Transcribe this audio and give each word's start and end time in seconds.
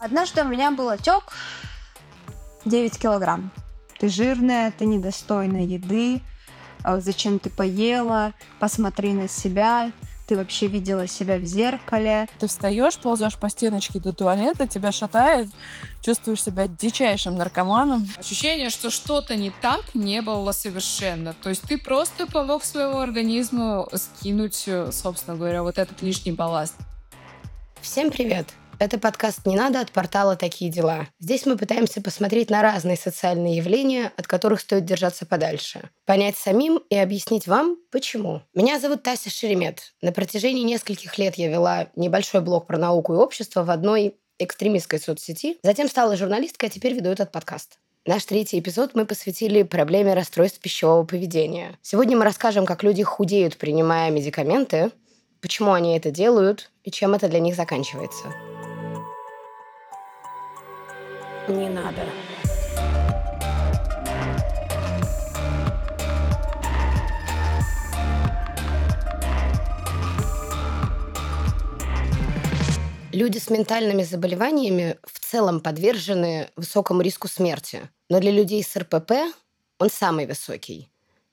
Однажды 0.00 0.40
у 0.40 0.48
меня 0.48 0.70
был 0.70 0.88
отек 0.88 1.24
9 2.64 2.98
килограмм. 2.98 3.52
Ты 3.98 4.08
жирная, 4.08 4.72
ты 4.72 4.86
недостойна 4.86 5.62
еды. 5.62 6.22
А 6.82 6.98
зачем 7.00 7.38
ты 7.38 7.50
поела? 7.50 8.32
Посмотри 8.58 9.12
на 9.12 9.28
себя. 9.28 9.92
Ты 10.26 10.36
вообще 10.36 10.68
видела 10.68 11.06
себя 11.06 11.36
в 11.36 11.44
зеркале. 11.44 12.30
Ты 12.38 12.46
встаешь, 12.46 12.96
ползешь 12.96 13.36
по 13.36 13.50
стеночке 13.50 14.00
до 14.00 14.14
туалета, 14.14 14.66
тебя 14.66 14.90
шатает, 14.90 15.48
чувствуешь 16.00 16.42
себя 16.42 16.66
дичайшим 16.66 17.36
наркоманом. 17.36 18.08
Ощущение, 18.16 18.70
что 18.70 18.88
что-то 18.88 19.36
не 19.36 19.50
так, 19.60 19.94
не 19.94 20.22
было 20.22 20.52
совершенно. 20.52 21.34
То 21.34 21.50
есть 21.50 21.62
ты 21.68 21.76
просто 21.76 22.26
помог 22.26 22.64
своему 22.64 23.00
организму 23.00 23.86
скинуть, 23.92 24.66
собственно 24.92 25.36
говоря, 25.36 25.62
вот 25.62 25.76
этот 25.76 26.00
лишний 26.00 26.32
балласт. 26.32 26.76
Всем 27.82 28.10
привет! 28.10 28.46
Это 28.80 28.98
подкаст 28.98 29.44
«Не 29.44 29.56
надо» 29.56 29.78
от 29.80 29.92
портала 29.92 30.36
«Такие 30.36 30.70
дела». 30.70 31.06
Здесь 31.18 31.44
мы 31.44 31.58
пытаемся 31.58 32.00
посмотреть 32.00 32.48
на 32.48 32.62
разные 32.62 32.96
социальные 32.96 33.56
явления, 33.58 34.10
от 34.16 34.26
которых 34.26 34.62
стоит 34.62 34.86
держаться 34.86 35.26
подальше. 35.26 35.90
Понять 36.06 36.38
самим 36.38 36.78
и 36.88 36.96
объяснить 36.96 37.46
вам, 37.46 37.76
почему. 37.90 38.40
Меня 38.54 38.80
зовут 38.80 39.02
Тася 39.02 39.28
Шеремет. 39.28 39.92
На 40.00 40.12
протяжении 40.12 40.62
нескольких 40.62 41.18
лет 41.18 41.34
я 41.34 41.48
вела 41.48 41.88
небольшой 41.94 42.40
блог 42.40 42.66
про 42.66 42.78
науку 42.78 43.12
и 43.12 43.18
общество 43.18 43.64
в 43.64 43.70
одной 43.70 44.16
экстремистской 44.38 44.98
соцсети. 44.98 45.58
Затем 45.62 45.86
стала 45.86 46.16
журналисткой, 46.16 46.70
а 46.70 46.72
теперь 46.72 46.94
веду 46.94 47.10
этот 47.10 47.30
подкаст. 47.30 47.80
Наш 48.06 48.24
третий 48.24 48.58
эпизод 48.58 48.94
мы 48.94 49.04
посвятили 49.04 49.62
проблеме 49.62 50.14
расстройств 50.14 50.58
пищевого 50.58 51.04
поведения. 51.04 51.78
Сегодня 51.82 52.16
мы 52.16 52.24
расскажем, 52.24 52.64
как 52.64 52.82
люди 52.82 53.02
худеют, 53.02 53.58
принимая 53.58 54.10
медикаменты, 54.10 54.90
почему 55.42 55.72
они 55.72 55.98
это 55.98 56.10
делают 56.10 56.70
и 56.82 56.90
чем 56.90 57.12
это 57.12 57.28
для 57.28 57.40
них 57.40 57.56
заканчивается 57.56 58.32
не 61.48 61.68
надо. 61.68 62.02
Люди 73.12 73.38
с 73.38 73.50
ментальными 73.50 74.02
заболеваниями 74.02 74.96
в 75.04 75.18
целом 75.18 75.60
подвержены 75.60 76.48
высокому 76.56 77.02
риску 77.02 77.28
смерти. 77.28 77.82
Но 78.08 78.20
для 78.20 78.30
людей 78.30 78.62
с 78.62 78.76
РПП 78.76 79.12
он 79.78 79.90
самый 79.90 80.26
высокий. 80.26 80.90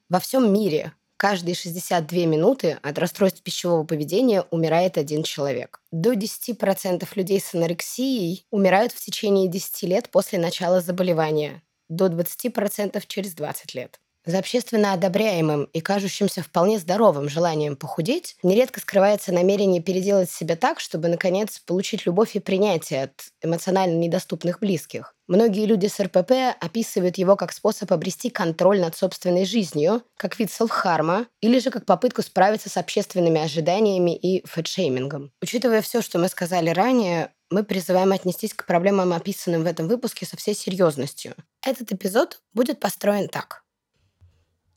Во 0.10 0.20
всем 0.20 0.52
мире 0.52 0.94
каждые 1.18 1.56
62 1.56 2.26
минуты 2.26 2.78
от 2.82 2.98
расстройств 2.98 3.42
пищевого 3.42 3.84
поведения 3.84 4.44
умирает 4.52 4.98
один 4.98 5.24
человек. 5.24 5.82
До 5.92 6.14
10% 6.14 7.08
людей 7.16 7.40
с 7.40 7.54
анорексией 7.54 8.46
умирают 8.52 8.94
в 8.94 9.04
течение 9.04 9.48
10 9.50 9.84
лет 9.84 10.10
после 10.10 10.40
начала 10.40 10.80
заболевания, 10.80 11.64
до 11.90 12.08
20% 12.08 13.04
через 13.08 13.34
20 13.34 13.74
лет. 13.76 14.00
За 14.28 14.40
общественно 14.40 14.92
одобряемым 14.92 15.70
и 15.72 15.80
кажущимся 15.80 16.44
вполне 16.44 16.80
здоровым 16.80 17.30
желанием 17.30 17.78
похудеть 17.78 18.36
нередко 18.44 18.82
скрывается 18.82 19.32
намерение 19.32 19.82
переделать 19.82 20.30
себя 20.30 20.58
так, 20.58 20.82
чтобы, 20.82 21.08
наконец, 21.08 21.60
получить 21.60 22.06
любовь 22.06 22.36
и 22.36 22.40
принятие 22.40 23.04
от 23.04 23.14
эмоционально 23.42 23.96
недоступных 23.96 24.60
близких. 24.60 25.16
Многие 25.28 25.66
люди 25.66 25.88
с 25.88 25.98
РПП 26.02 26.32
описывают 26.60 27.18
его 27.18 27.38
как 27.38 27.54
способ 27.54 27.90
обрести 27.94 28.30
контроль 28.30 28.82
над 28.82 28.98
собственной 28.98 29.46
жизнью, 29.46 30.04
как 30.18 30.38
вид 30.40 30.52
селфхарма 30.52 31.28
или 31.40 31.60
же 31.60 31.72
как 31.72 31.86
попытку 31.86 32.22
справиться 32.22 32.70
с 32.70 32.76
общественными 32.76 33.40
ожиданиями 33.40 34.14
и 34.14 34.46
фэтшеймингом. 34.46 35.32
Учитывая 35.42 35.82
все, 35.82 36.02
что 36.02 36.20
мы 36.20 36.28
сказали 36.28 36.70
ранее, 36.70 37.32
мы 37.50 37.64
призываем 37.64 38.12
отнестись 38.12 38.54
к 38.54 38.66
проблемам, 38.66 39.14
описанным 39.14 39.64
в 39.64 39.68
этом 39.68 39.88
выпуске, 39.88 40.26
со 40.26 40.36
всей 40.36 40.54
серьезностью. 40.54 41.34
Этот 41.66 41.94
эпизод 41.94 42.42
будет 42.54 42.82
построен 42.82 43.30
так. 43.30 43.64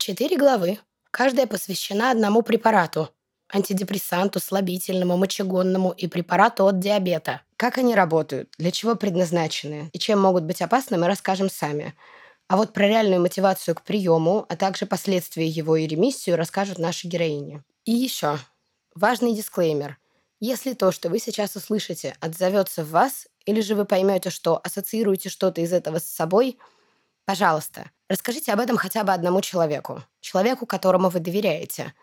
Четыре 0.00 0.38
главы. 0.38 0.78
Каждая 1.10 1.46
посвящена 1.46 2.10
одному 2.10 2.40
препарату. 2.40 3.10
Антидепрессанту, 3.52 4.40
слабительному, 4.40 5.18
мочегонному 5.18 5.90
и 5.90 6.06
препарату 6.06 6.66
от 6.66 6.80
диабета. 6.80 7.42
Как 7.58 7.76
они 7.76 7.94
работают, 7.94 8.48
для 8.56 8.70
чего 8.70 8.94
предназначены 8.94 9.90
и 9.92 9.98
чем 9.98 10.18
могут 10.18 10.44
быть 10.44 10.62
опасны, 10.62 10.96
мы 10.96 11.06
расскажем 11.06 11.50
сами. 11.50 11.94
А 12.48 12.56
вот 12.56 12.72
про 12.72 12.88
реальную 12.88 13.20
мотивацию 13.20 13.74
к 13.74 13.82
приему, 13.82 14.46
а 14.48 14.56
также 14.56 14.86
последствия 14.86 15.46
его 15.46 15.76
и 15.76 15.86
ремиссию 15.86 16.38
расскажут 16.38 16.78
наши 16.78 17.06
героини. 17.06 17.62
И 17.84 17.92
еще. 17.92 18.38
Важный 18.94 19.34
дисклеймер. 19.34 19.98
Если 20.40 20.72
то, 20.72 20.92
что 20.92 21.10
вы 21.10 21.18
сейчас 21.18 21.56
услышите, 21.56 22.16
отзовется 22.20 22.84
в 22.84 22.88
вас, 22.88 23.28
или 23.44 23.60
же 23.60 23.74
вы 23.74 23.84
поймете, 23.84 24.30
что 24.30 24.58
ассоциируете 24.64 25.28
что-то 25.28 25.60
из 25.60 25.74
этого 25.74 25.98
с 25.98 26.06
собой– 26.06 26.58
Пожалуйста, 27.30 27.92
расскажите 28.10 28.52
об 28.52 28.60
этом 28.60 28.76
хотя 28.76 29.04
бы 29.04 29.12
одному 29.12 29.40
человеку. 29.40 30.02
Человеку, 30.20 30.66
которому 30.66 31.08
вы 31.08 31.20
доверяете. 31.20 31.94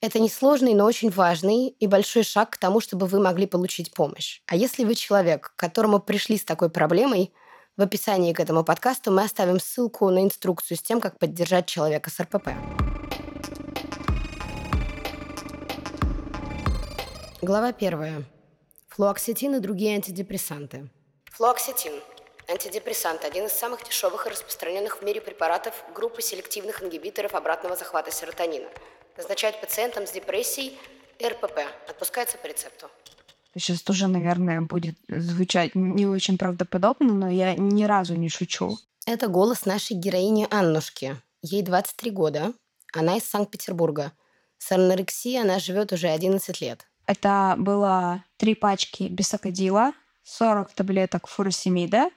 Это 0.00 0.18
несложный, 0.18 0.74
но 0.74 0.84
очень 0.84 1.10
важный 1.10 1.68
и 1.68 1.86
большой 1.86 2.24
шаг 2.24 2.50
к 2.50 2.56
тому, 2.58 2.80
чтобы 2.80 3.06
вы 3.06 3.20
могли 3.20 3.46
получить 3.46 3.94
помощь. 3.94 4.42
А 4.46 4.56
если 4.56 4.84
вы 4.84 4.96
человек, 4.96 5.52
к 5.54 5.56
которому 5.56 6.00
пришли 6.00 6.36
с 6.36 6.44
такой 6.44 6.70
проблемой, 6.70 7.32
в 7.76 7.82
описании 7.82 8.32
к 8.32 8.40
этому 8.40 8.64
подкасту 8.64 9.12
мы 9.12 9.22
оставим 9.22 9.60
ссылку 9.60 10.10
на 10.10 10.24
инструкцию 10.24 10.76
с 10.76 10.82
тем, 10.82 11.00
как 11.00 11.18
поддержать 11.18 11.66
человека 11.66 12.10
с 12.10 12.20
РПП. 12.20 12.48
Глава 17.40 17.72
первая. 17.72 18.24
Флуоксетин 18.88 19.54
и 19.54 19.60
другие 19.60 19.94
антидепрессанты. 19.94 20.90
Флуоксетин 21.32 21.92
Антидепрессант– 22.46 23.24
один 23.24 23.46
из 23.46 23.52
самых 23.52 23.84
дешевых 23.84 24.26
и 24.26 24.30
распространенных 24.30 25.00
в 25.00 25.04
мире 25.04 25.20
препаратов 25.20 25.74
группы 25.94 26.20
селективных 26.20 26.82
ингибиторов 26.82 27.34
обратного 27.34 27.74
захвата 27.74 28.10
серотонина. 28.10 28.68
Назначают 29.16 29.60
пациентам 29.60 30.06
с 30.06 30.12
депрессией 30.12 30.78
РПП. 31.24 31.60
Отпускается 31.88 32.36
по 32.36 32.46
рецепту. 32.46 32.90
Сейчас 33.56 33.80
тоже, 33.82 34.08
наверное, 34.08 34.60
будет 34.60 34.96
звучать 35.08 35.74
не 35.74 36.06
очень 36.06 36.36
правдоподобно, 36.36 37.14
но 37.14 37.30
я 37.30 37.54
ни 37.54 37.84
разу 37.84 38.14
не 38.14 38.28
шучу. 38.28 38.76
Это 39.06 39.28
голос 39.28 39.64
нашей 39.64 39.96
героини 39.96 40.46
Аннушки. 40.50 41.16
Ей 41.40 41.62
23 41.62 42.10
года. 42.10 42.52
Она 42.92 43.16
из 43.16 43.24
Санкт-Петербурга. 43.24 44.12
С 44.58 44.70
анорексией 44.72 45.40
она 45.40 45.58
живет 45.58 45.92
уже 45.92 46.08
11 46.08 46.60
лет. 46.60 46.86
Это 47.06 47.54
было 47.58 48.24
три 48.36 48.54
пачки 48.54 49.04
бисокодила, 49.04 49.92
40 50.24 50.72
таблеток 50.72 51.26
фуросемида, 51.26 52.10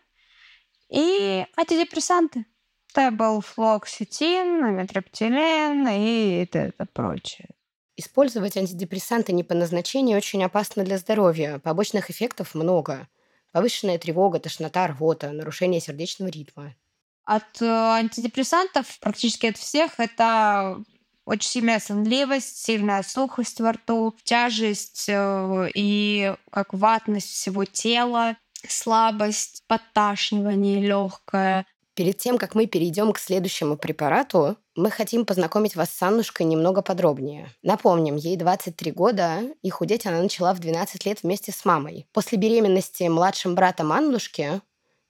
и 0.89 1.45
антидепрессанты. 1.55 2.45
Это 2.93 3.11
был 3.11 3.41
флоксетин, 3.41 4.75
метроптилен 4.75 5.87
и 5.87 6.43
это, 6.43 6.59
это 6.59 6.85
прочее. 6.85 7.49
Использовать 7.95 8.57
антидепрессанты 8.57 9.33
не 9.33 9.43
по 9.43 9.53
назначению 9.55 10.17
очень 10.17 10.43
опасно 10.43 10.83
для 10.83 10.97
здоровья. 10.97 11.59
Побочных 11.59 12.09
эффектов 12.09 12.55
много. 12.55 13.07
Повышенная 13.51 13.97
тревога, 13.97 14.39
тошнота, 14.39 14.87
рвота, 14.87 15.31
нарушение 15.31 15.81
сердечного 15.81 16.29
ритма. 16.29 16.75
От 17.23 17.61
э, 17.61 17.65
антидепрессантов 17.65 18.99
практически 18.99 19.47
от 19.47 19.57
всех 19.57 19.99
это 19.99 20.81
очень 21.25 21.49
сильная 21.49 21.79
сонливость, 21.79 22.63
сильная 22.63 23.03
сухость 23.03 23.59
во 23.59 23.73
рту, 23.73 24.15
тяжесть 24.23 25.07
э, 25.09 25.69
и 25.73 26.33
как 26.51 26.73
ватность 26.73 27.29
всего 27.29 27.65
тела, 27.65 28.37
слабость, 28.71 29.63
подташнивание 29.67 30.81
легкое. 30.81 31.65
Перед 31.93 32.17
тем, 32.17 32.37
как 32.37 32.53
мы 32.53 32.67
перейдем 32.67 33.11
к 33.11 33.17
следующему 33.17 33.75
препарату, 33.75 34.57
мы 34.75 34.91
хотим 34.91 35.25
познакомить 35.25 35.75
вас 35.75 35.89
с 35.89 36.03
Аннушкой 36.03 36.45
немного 36.45 36.83
подробнее. 36.83 37.49
Напомним, 37.63 38.15
ей 38.15 38.37
23 38.37 38.91
года, 38.91 39.41
и 39.63 39.69
худеть 39.71 40.05
она 40.05 40.21
начала 40.21 40.53
в 40.53 40.59
12 40.59 41.05
лет 41.05 41.23
вместе 41.23 41.51
с 41.51 41.65
мамой. 41.65 42.05
После 42.13 42.37
беременности 42.37 43.03
младшим 43.05 43.55
братом 43.55 43.91
Аннушки 43.91 44.61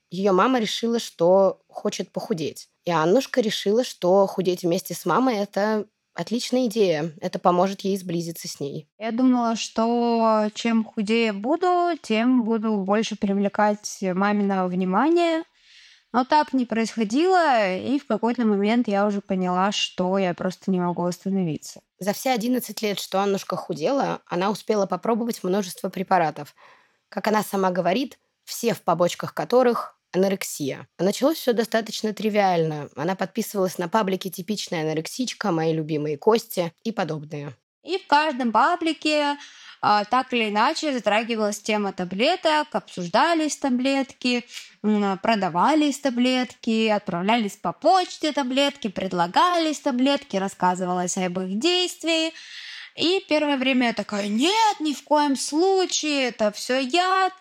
ее 0.10 0.32
мама 0.32 0.60
решила, 0.60 1.00
что 1.00 1.60
хочет 1.68 2.12
похудеть. 2.14 2.70
И 2.86 2.92
Аннушка 2.92 3.42
решила, 3.42 3.84
что 3.84 4.26
худеть 4.26 4.64
вместе 4.64 4.94
с 4.94 5.06
мамой– 5.06 5.36
это 5.38 5.88
Отличная 6.18 6.66
идея. 6.66 7.14
Это 7.22 7.38
поможет 7.38 7.82
ей 7.82 7.96
сблизиться 7.96 8.48
с 8.48 8.60
ней. 8.60 8.90
Я 8.98 9.12
думала, 9.12 9.56
что 9.56 10.50
чем 10.56 10.84
худее 10.84 11.32
буду, 11.32 11.92
тем 12.02 12.44
буду 12.44 12.76
больше 12.78 13.16
привлекать 13.16 14.00
маминого 14.02 14.68
внимания. 14.68 15.44
Но 16.12 16.26
так 16.26 16.54
не 16.54 16.66
происходило, 16.66 17.76
и 17.78 18.00
в 18.00 18.08
какой-то 18.08 18.46
момент 18.46 18.88
я 18.88 19.06
уже 19.06 19.22
поняла, 19.22 19.72
что 19.72 20.18
я 20.18 20.34
просто 20.34 20.72
не 20.72 20.80
могу 20.80 21.04
остановиться. 21.06 21.82
За 22.00 22.14
все 22.14 22.32
11 22.32 22.82
лет, 22.82 23.00
что 23.00 23.22
Аннушка 23.22 23.56
худела, 23.56 24.22
она 24.26 24.50
успела 24.50 24.88
попробовать 24.88 25.44
множество 25.44 25.90
препаратов. 25.90 26.56
Как 27.10 27.28
она 27.28 27.44
сама 27.44 27.70
говорит, 27.70 28.18
все 28.44 28.74
в 28.74 28.82
побочках 28.82 29.36
которых 29.36 29.97
анорексия. 30.18 30.88
А 30.98 31.04
началось 31.04 31.38
все 31.38 31.54
достаточно 31.54 32.14
тривиально. 32.14 32.90
Она 32.96 33.16
подписывалась 33.16 33.78
на 33.78 33.88
паблике 33.88 34.30
«Типичная 34.30 34.82
анорексичка», 34.82 35.52
«Мои 35.52 35.74
любимые 35.74 36.18
кости» 36.18 36.74
и 36.84 36.92
подобные. 36.92 37.54
И 37.84 37.98
в 37.98 38.08
каждом 38.08 38.52
паблике 38.52 39.38
а, 39.82 40.04
так 40.06 40.34
или 40.34 40.50
иначе 40.50 40.92
затрагивалась 40.92 41.60
тема 41.60 41.94
таблеток, 41.94 42.68
обсуждались 42.74 43.58
таблетки, 43.58 44.46
продавались 44.82 46.00
таблетки, 46.00 46.88
отправлялись 46.88 47.58
по 47.58 47.74
почте 47.74 48.32
таблетки, 48.32 48.88
предлагались 48.88 49.80
таблетки, 49.80 50.38
рассказывалось 50.38 51.18
об 51.18 51.40
их 51.40 51.60
действии. 51.60 52.34
И 52.96 53.24
первое 53.30 53.58
время 53.58 53.88
я 53.88 53.94
такая, 53.94 54.28
нет, 54.28 54.80
ни 54.80 54.94
в 54.94 55.04
коем 55.04 55.36
случае, 55.36 56.30
это 56.30 56.52
все 56.52 56.80
яд. 56.80 57.34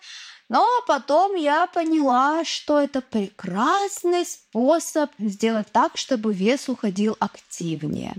Но 0.49 0.65
потом 0.87 1.35
я 1.35 1.67
поняла, 1.67 2.45
что 2.45 2.79
это 2.79 3.01
прекрасный 3.01 4.25
способ 4.25 5.11
сделать 5.19 5.71
так, 5.71 5.97
чтобы 5.97 6.33
вес 6.33 6.69
уходил 6.69 7.17
активнее. 7.19 8.15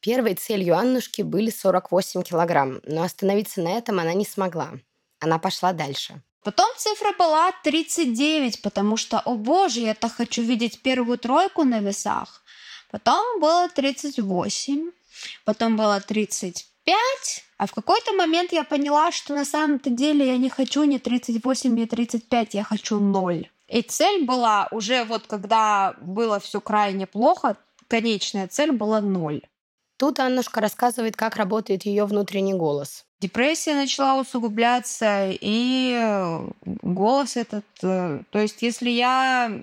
Первой 0.00 0.34
целью 0.34 0.76
Аннушки 0.76 1.22
были 1.22 1.50
48 1.50 2.22
килограмм, 2.22 2.80
но 2.84 3.02
остановиться 3.02 3.60
на 3.60 3.70
этом 3.78 4.00
она 4.00 4.14
не 4.14 4.24
смогла. 4.24 4.70
Она 5.20 5.38
пошла 5.38 5.72
дальше. 5.72 6.22
Потом 6.44 6.68
цифра 6.76 7.12
была 7.16 7.52
39, 7.62 8.62
потому 8.62 8.96
что, 8.96 9.20
о 9.20 9.36
боже, 9.36 9.80
я 9.80 9.94
так 9.94 10.12
хочу 10.12 10.42
видеть 10.42 10.82
первую 10.82 11.18
тройку 11.18 11.62
на 11.62 11.78
весах. 11.78 12.42
Потом 12.90 13.40
было 13.40 13.68
38, 13.68 14.90
потом 15.44 15.76
было 15.76 16.00
35, 16.00 16.66
а 17.58 17.66
в 17.66 17.72
какой-то 17.72 18.12
момент 18.12 18.52
я 18.52 18.64
поняла, 18.64 19.12
что 19.12 19.34
на 19.34 19.44
самом-то 19.44 19.90
деле 19.90 20.26
я 20.26 20.36
не 20.36 20.48
хочу 20.48 20.84
ни 20.84 20.98
38, 20.98 21.74
ни 21.74 21.84
35, 21.84 22.54
я 22.54 22.64
хочу 22.64 22.98
0. 22.98 23.48
И 23.68 23.82
цель 23.82 24.24
была 24.24 24.68
уже 24.70 25.04
вот 25.04 25.26
когда 25.26 25.94
было 26.00 26.40
все 26.40 26.60
крайне 26.60 27.06
плохо, 27.06 27.56
конечная 27.88 28.48
цель 28.48 28.72
была 28.72 29.00
0. 29.00 29.42
Тут 29.96 30.18
Аннушка 30.18 30.60
рассказывает, 30.60 31.16
как 31.16 31.36
работает 31.36 31.84
ее 31.84 32.04
внутренний 32.04 32.54
голос. 32.54 33.04
Депрессия 33.20 33.74
начала 33.74 34.20
усугубляться, 34.20 35.28
и 35.30 36.40
голос 36.64 37.36
этот... 37.36 37.64
Э, 37.84 38.20
то 38.30 38.38
есть, 38.40 38.62
если 38.62 38.90
я 38.90 39.62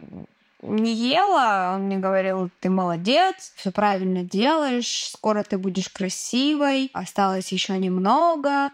не 0.61 0.93
ела, 0.93 1.73
он 1.75 1.83
мне 1.83 1.97
говорил, 1.97 2.49
ты 2.59 2.69
молодец, 2.69 3.53
все 3.55 3.71
правильно 3.71 4.23
делаешь, 4.23 5.09
скоро 5.11 5.43
ты 5.43 5.57
будешь 5.57 5.89
красивой, 5.89 6.89
осталось 6.93 7.51
еще 7.51 7.77
немного, 7.77 8.71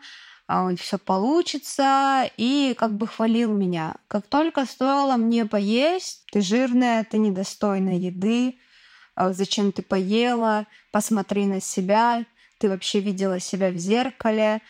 а 0.47 0.75
все 0.75 0.97
получится, 0.97 2.29
и 2.37 2.75
как 2.77 2.93
бы 2.93 3.07
хвалил 3.07 3.53
меня. 3.53 3.95
Как 4.07 4.27
только 4.27 4.65
стоило 4.65 5.17
мне 5.17 5.45
поесть, 5.45 6.23
ты 6.31 6.41
жирная, 6.41 7.03
ты 7.03 7.17
недостойна 7.17 7.97
еды, 7.97 8.57
а 9.15 9.33
зачем 9.33 9.71
ты 9.71 9.81
поела, 9.81 10.67
посмотри 10.91 11.45
на 11.45 11.61
себя, 11.61 12.25
ты 12.59 12.69
вообще 12.69 12.99
видела 12.99 13.39
себя 13.39 13.69
в 13.69 13.77
зеркале, 13.77 14.61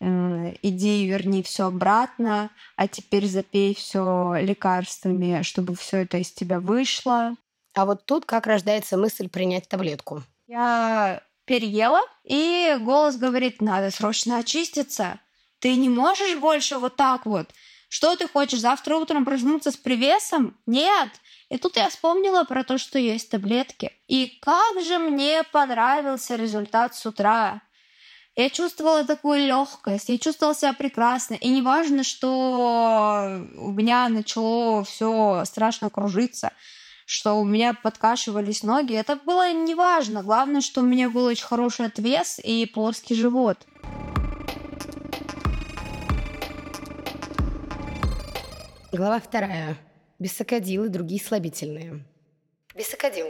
иди 0.00 1.06
верни 1.06 1.42
все 1.42 1.66
обратно, 1.66 2.50
а 2.76 2.88
теперь 2.88 3.26
запей 3.26 3.74
все 3.74 4.34
лекарствами, 4.40 5.42
чтобы 5.42 5.74
все 5.76 5.98
это 5.98 6.18
из 6.18 6.32
тебя 6.32 6.60
вышло. 6.60 7.36
А 7.74 7.86
вот 7.86 8.06
тут 8.06 8.24
как 8.24 8.46
рождается 8.46 8.96
мысль 8.96 9.28
принять 9.28 9.68
таблетку? 9.68 10.22
Я 10.46 11.22
переела, 11.44 12.00
и 12.24 12.76
голос 12.80 13.16
говорит, 13.16 13.60
надо 13.60 13.90
срочно 13.90 14.38
очиститься. 14.38 15.20
Ты 15.58 15.76
не 15.76 15.88
можешь 15.88 16.36
больше 16.36 16.78
вот 16.78 16.96
так 16.96 17.26
вот. 17.26 17.50
Что 17.88 18.16
ты 18.16 18.26
хочешь, 18.26 18.60
завтра 18.60 18.96
утром 18.96 19.24
проснуться 19.24 19.70
с 19.70 19.76
привесом? 19.76 20.56
Нет, 20.66 21.10
и 21.48 21.58
тут 21.58 21.76
я 21.76 21.88
вспомнила 21.88 22.44
про 22.44 22.64
то, 22.64 22.76
что 22.76 22.98
есть 22.98 23.30
таблетки. 23.30 23.92
И 24.08 24.38
как 24.42 24.82
же 24.82 24.98
мне 24.98 25.42
понравился 25.44 26.36
результат 26.36 26.94
с 26.94 27.06
утра. 27.06 27.62
Я 28.36 28.50
чувствовала 28.50 29.04
такую 29.04 29.46
легкость, 29.46 30.08
я 30.08 30.18
чувствовала 30.18 30.56
себя 30.56 30.72
прекрасно. 30.72 31.34
И 31.34 31.48
не 31.48 31.62
важно, 31.62 32.02
что 32.02 33.46
у 33.56 33.70
меня 33.70 34.08
начало 34.08 34.82
все 34.82 35.44
страшно 35.44 35.88
кружиться, 35.88 36.52
что 37.06 37.34
у 37.34 37.44
меня 37.44 37.74
подкашивались 37.74 38.64
ноги. 38.64 38.92
Это 38.92 39.14
было 39.14 39.52
не 39.52 39.76
важно. 39.76 40.24
Главное, 40.24 40.62
что 40.62 40.80
у 40.80 40.84
меня 40.84 41.10
был 41.10 41.26
очень 41.26 41.44
хороший 41.44 41.86
отвес 41.86 42.40
и 42.42 42.66
плоский 42.66 43.14
живот. 43.14 43.58
Глава 48.90 49.20
вторая. 49.20 49.76
Бисокодил 50.18 50.86
и 50.86 50.88
другие 50.88 51.22
слабительные. 51.22 52.04
Бисокодил. 52.74 53.28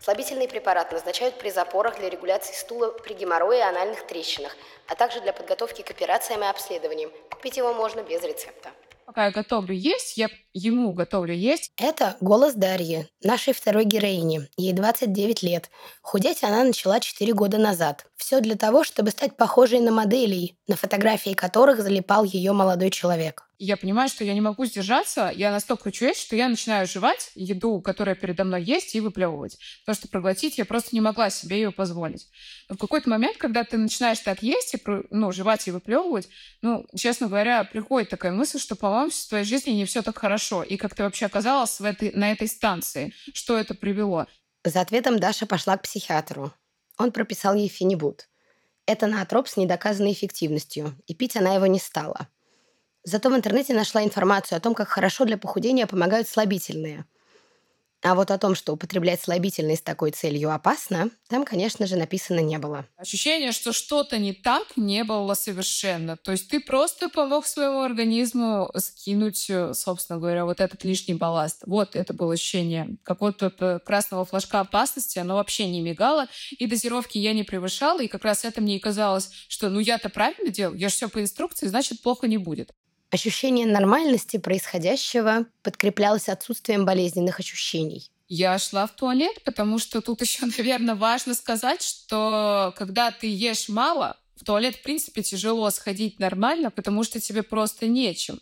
Слабительный 0.00 0.48
препарат 0.48 0.92
назначают 0.92 1.38
при 1.38 1.50
запорах 1.50 1.98
для 1.98 2.08
регуляции 2.08 2.54
стула 2.54 2.90
при 2.90 3.12
геморрое 3.12 3.58
и 3.58 3.60
анальных 3.60 4.06
трещинах, 4.06 4.56
а 4.86 4.94
также 4.94 5.20
для 5.20 5.34
подготовки 5.34 5.82
к 5.82 5.90
операциям 5.90 6.42
и 6.42 6.46
обследованиям. 6.46 7.10
Купить 7.30 7.58
его 7.58 7.74
можно 7.74 8.02
без 8.02 8.22
рецепта. 8.22 8.70
Пока 9.04 9.26
я 9.26 9.30
готовлю 9.30 9.74
есть, 9.74 10.16
я 10.16 10.28
ему 10.52 10.92
готовлю 10.92 11.34
есть. 11.34 11.72
Это 11.76 12.16
голос 12.20 12.54
Дарьи, 12.54 13.06
нашей 13.22 13.52
второй 13.52 13.84
героини. 13.84 14.48
Ей 14.56 14.72
29 14.72 15.42
лет. 15.42 15.70
Худеть 16.02 16.42
она 16.42 16.64
начала 16.64 17.00
4 17.00 17.32
года 17.32 17.58
назад. 17.58 18.06
Все 18.16 18.40
для 18.40 18.56
того, 18.56 18.84
чтобы 18.84 19.10
стать 19.10 19.36
похожей 19.36 19.80
на 19.80 19.92
моделей, 19.92 20.58
на 20.66 20.76
фотографии 20.76 21.34
которых 21.34 21.82
залипал 21.82 22.24
ее 22.24 22.52
молодой 22.52 22.90
человек 22.90 23.50
я 23.60 23.76
понимаю, 23.76 24.08
что 24.08 24.24
я 24.24 24.32
не 24.32 24.40
могу 24.40 24.64
сдержаться, 24.64 25.30
я 25.34 25.52
настолько 25.52 25.84
хочу 25.84 26.06
есть, 26.06 26.22
что 26.22 26.34
я 26.34 26.48
начинаю 26.48 26.86
жевать 26.86 27.30
еду, 27.34 27.82
которая 27.82 28.14
передо 28.14 28.44
мной 28.44 28.62
есть, 28.62 28.94
и 28.94 29.00
выплевывать. 29.00 29.58
Потому 29.84 29.96
что 29.96 30.08
проглотить 30.08 30.56
я 30.56 30.64
просто 30.64 30.90
не 30.92 31.02
могла 31.02 31.28
себе 31.28 31.60
ее 31.60 31.70
позволить. 31.70 32.26
Но 32.70 32.76
в 32.76 32.78
какой-то 32.78 33.10
момент, 33.10 33.36
когда 33.36 33.62
ты 33.62 33.76
начинаешь 33.76 34.18
так 34.20 34.42
есть, 34.42 34.74
и, 34.74 34.82
ну, 35.10 35.30
жевать 35.30 35.68
и 35.68 35.72
выплевывать, 35.72 36.30
ну, 36.62 36.86
честно 36.96 37.28
говоря, 37.28 37.64
приходит 37.64 38.08
такая 38.08 38.32
мысль, 38.32 38.58
что, 38.58 38.76
по-моему, 38.76 39.10
в 39.10 39.28
твоей 39.28 39.44
жизни 39.44 39.72
не 39.72 39.84
все 39.84 40.00
так 40.00 40.16
хорошо. 40.16 40.39
И 40.62 40.76
как 40.76 40.94
ты 40.94 41.02
вообще 41.02 41.26
оказалась 41.26 41.80
в 41.80 41.84
этой, 41.84 42.12
на 42.12 42.32
этой 42.32 42.48
станции? 42.48 43.12
Что 43.34 43.58
это 43.58 43.74
привело? 43.74 44.26
За 44.64 44.80
ответом 44.80 45.18
Даша 45.18 45.46
пошла 45.46 45.76
к 45.76 45.82
психиатру. 45.82 46.52
Он 46.98 47.12
прописал 47.12 47.54
ей 47.54 47.68
фенибут. 47.68 48.28
Это 48.86 49.06
наотроп 49.06 49.48
с 49.48 49.56
недоказанной 49.56 50.12
эффективностью, 50.12 50.96
и 51.06 51.14
пить 51.14 51.36
она 51.36 51.54
его 51.54 51.66
не 51.66 51.78
стала– 51.78 52.28
Зато 53.02 53.30
в 53.30 53.34
интернете 53.34 53.72
нашла 53.72 54.04
информацию 54.04 54.58
о 54.58 54.60
том, 54.60 54.74
как 54.74 54.88
хорошо 54.88 55.24
для 55.24 55.38
похудения 55.38 55.86
помогают 55.86 56.28
слабительные– 56.28 57.06
а 58.02 58.14
вот 58.14 58.30
о 58.30 58.38
том, 58.38 58.54
что 58.54 58.72
употреблять 58.72 59.20
слабительные 59.20 59.76
с 59.76 59.82
такой 59.82 60.10
целью 60.10 60.52
опасно, 60.52 61.10
там, 61.28 61.44
конечно 61.44 61.86
же, 61.86 61.96
написано 61.96 62.40
не 62.40 62.58
было. 62.58 62.86
Ощущение, 62.96 63.52
что 63.52 63.72
что-то 63.72 64.18
не 64.18 64.32
так, 64.32 64.76
не 64.76 65.04
было 65.04 65.34
совершенно. 65.34 66.16
То 66.16 66.32
есть 66.32 66.48
ты 66.48 66.60
просто 66.60 67.08
помог 67.08 67.46
своему 67.46 67.82
организму 67.82 68.70
скинуть, 68.76 69.50
собственно 69.72 70.18
говоря, 70.18 70.44
вот 70.44 70.60
этот 70.60 70.82
лишний 70.84 71.14
балласт. 71.14 71.62
Вот 71.66 71.94
это 71.94 72.14
было 72.14 72.32
ощущение 72.32 72.96
какого-то 73.02 73.80
красного 73.84 74.24
флажка 74.24 74.60
опасности. 74.60 75.18
Оно 75.18 75.36
вообще 75.36 75.68
не 75.68 75.82
мигало, 75.82 76.26
и 76.58 76.66
дозировки 76.66 77.18
я 77.18 77.32
не 77.32 77.42
превышала. 77.42 78.00
И 78.00 78.08
как 78.08 78.24
раз 78.24 78.44
это 78.44 78.60
мне 78.60 78.76
и 78.76 78.80
казалось, 78.80 79.30
что 79.48 79.68
ну 79.68 79.78
я-то 79.78 80.08
правильно 80.08 80.50
делал, 80.50 80.74
я 80.74 80.88
же 80.88 80.94
все 80.94 81.08
по 81.08 81.20
инструкции, 81.20 81.66
значит, 81.66 82.02
плохо 82.02 82.26
не 82.28 82.38
будет. 82.38 82.72
Ощущение 83.10 83.66
нормальности 83.66 84.36
происходящего 84.36 85.46
подкреплялось 85.62 86.28
отсутствием 86.28 86.84
болезненных 86.84 87.40
ощущений. 87.40 88.08
Я 88.28 88.56
шла 88.60 88.86
в 88.86 88.94
туалет, 88.94 89.42
потому 89.44 89.80
что 89.80 90.00
тут 90.00 90.20
еще, 90.22 90.46
наверное, 90.46 90.94
важно 90.94 91.34
сказать, 91.34 91.82
что 91.82 92.72
когда 92.76 93.10
ты 93.10 93.26
ешь 93.26 93.68
мало, 93.68 94.16
в 94.36 94.44
туалет, 94.44 94.76
в 94.76 94.82
принципе, 94.82 95.22
тяжело 95.22 95.68
сходить 95.70 96.20
нормально, 96.20 96.70
потому 96.70 97.02
что 97.04 97.20
тебе 97.20 97.42
просто 97.42 97.86
нечем. 97.86 98.40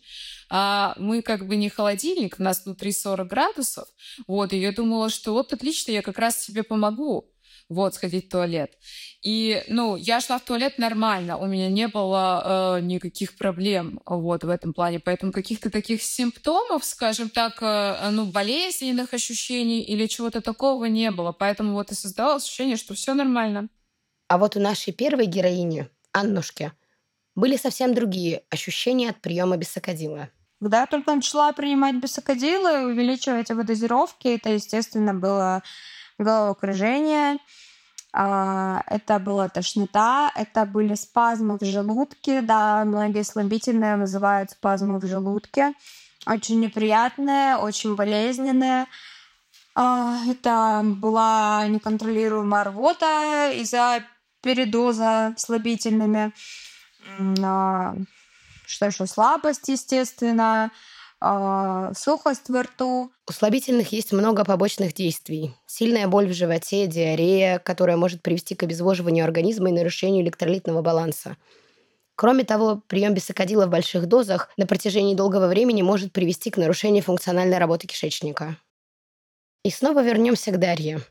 А 0.49 0.95
мы 0.97 1.21
как 1.23 1.47
бы 1.47 1.55
не 1.55 1.69
холодильник, 1.69 2.35
у 2.39 2.43
нас 2.43 2.63
внутри 2.63 2.91
40 2.91 3.27
градусов. 3.27 3.87
Вот, 4.27 4.53
и 4.53 4.57
я 4.57 4.71
думала, 4.71 5.09
что 5.09 5.33
вот 5.33 5.51
отлично, 5.51 5.91
я 5.91 6.01
как 6.01 6.19
раз 6.19 6.45
тебе 6.45 6.63
помогу 6.63 7.29
вот, 7.69 7.93
сходить 7.93 8.25
в 8.27 8.29
туалет. 8.31 8.73
И, 9.21 9.63
ну, 9.67 9.95
я 9.95 10.19
шла 10.21 10.39
в 10.39 10.43
туалет 10.43 10.77
нормально, 10.79 11.37
у 11.37 11.45
меня 11.45 11.69
не 11.69 11.87
было 11.87 12.77
э, 12.77 12.81
никаких 12.81 13.37
проблем 13.37 14.01
вот 14.05 14.43
в 14.43 14.49
этом 14.49 14.73
плане, 14.73 14.99
поэтому 14.99 15.31
каких-то 15.31 15.69
таких 15.69 16.01
симптомов, 16.01 16.83
скажем 16.83 17.29
так, 17.29 17.61
э, 17.61 18.09
ну, 18.11 18.25
болезненных 18.25 19.13
ощущений 19.13 19.81
или 19.81 20.07
чего-то 20.07 20.41
такого 20.41 20.85
не 20.85 21.11
было, 21.11 21.31
поэтому 21.31 21.73
вот 21.73 21.91
и 21.91 21.95
создавалось 21.95 22.43
ощущение, 22.43 22.75
что 22.75 22.95
все 22.95 23.13
нормально. 23.13 23.69
А 24.27 24.37
вот 24.37 24.55
у 24.55 24.59
нашей 24.59 24.93
первой 24.93 25.27
героини, 25.27 25.89
Аннушки, 26.11 26.71
были 27.35 27.55
совсем 27.55 27.93
другие 27.93 28.43
ощущения 28.49 29.09
от 29.09 29.21
приема 29.21 29.57
бисокодила. 29.57 30.29
Когда 30.59 30.81
я 30.81 30.87
только 30.87 31.15
начала 31.15 31.53
принимать 31.53 31.95
бисокодилы, 31.95 32.87
увеличивать 32.87 33.49
его 33.49 33.63
дозировки, 33.63 34.27
это, 34.27 34.49
естественно, 34.49 35.13
было 35.13 35.63
головокружение, 36.19 37.39
а, 38.11 38.81
это 38.87 39.19
была 39.19 39.49
тошнота, 39.49 40.31
это 40.35 40.65
были 40.65 40.95
спазмы 40.95 41.57
в 41.57 41.63
желудке, 41.63 42.41
да, 42.41 42.83
многие 42.85 43.23
слабительные 43.23 43.95
называют 43.95 44.51
спазмы 44.51 44.99
в 44.99 45.05
желудке. 45.05 45.73
Очень 46.25 46.59
неприятные, 46.59 47.55
очень 47.57 47.95
болезненные. 47.95 48.87
А, 49.75 50.17
это 50.27 50.81
была 50.83 51.65
неконтролируемая 51.67 52.65
рвота 52.65 53.51
из-за 53.51 54.03
передоза 54.41 55.33
слабительными. 55.37 56.33
Что 58.65 58.85
еще? 58.85 59.05
Слабость, 59.05 59.67
естественно, 59.67 60.65
а, 60.65 60.69
сухость 61.21 62.49
во 62.49 62.63
рту. 62.63 63.11
У 63.27 63.31
слабительных 63.31 63.91
есть 63.91 64.13
много 64.13 64.45
побочных 64.45 64.93
действий. 64.93 65.53
Сильная 65.65 66.07
боль 66.07 66.27
в 66.27 66.33
животе, 66.33 66.87
диарея, 66.87 67.59
которая 67.59 67.97
может 67.97 68.21
привести 68.21 68.55
к 68.55 68.63
обезвоживанию 68.63 69.25
организма 69.25 69.69
и 69.69 69.73
нарушению 69.73 70.23
электролитного 70.23 70.81
баланса. 70.81 71.35
Кроме 72.15 72.43
того, 72.43 72.81
прием 72.87 73.13
бисокодила 73.13 73.65
в 73.65 73.69
больших 73.69 74.07
дозах 74.07 74.49
на 74.57 74.65
протяжении 74.65 75.15
долгого 75.15 75.47
времени 75.47 75.81
может 75.81 76.11
привести 76.11 76.51
к 76.51 76.57
нарушению 76.57 77.03
функциональной 77.03 77.57
работы 77.57 77.87
кишечника. 77.87 78.57
И 79.63 79.69
снова 79.69 80.03
вернемся 80.03 80.51
к 80.51 80.59
Дарье. 80.59 81.01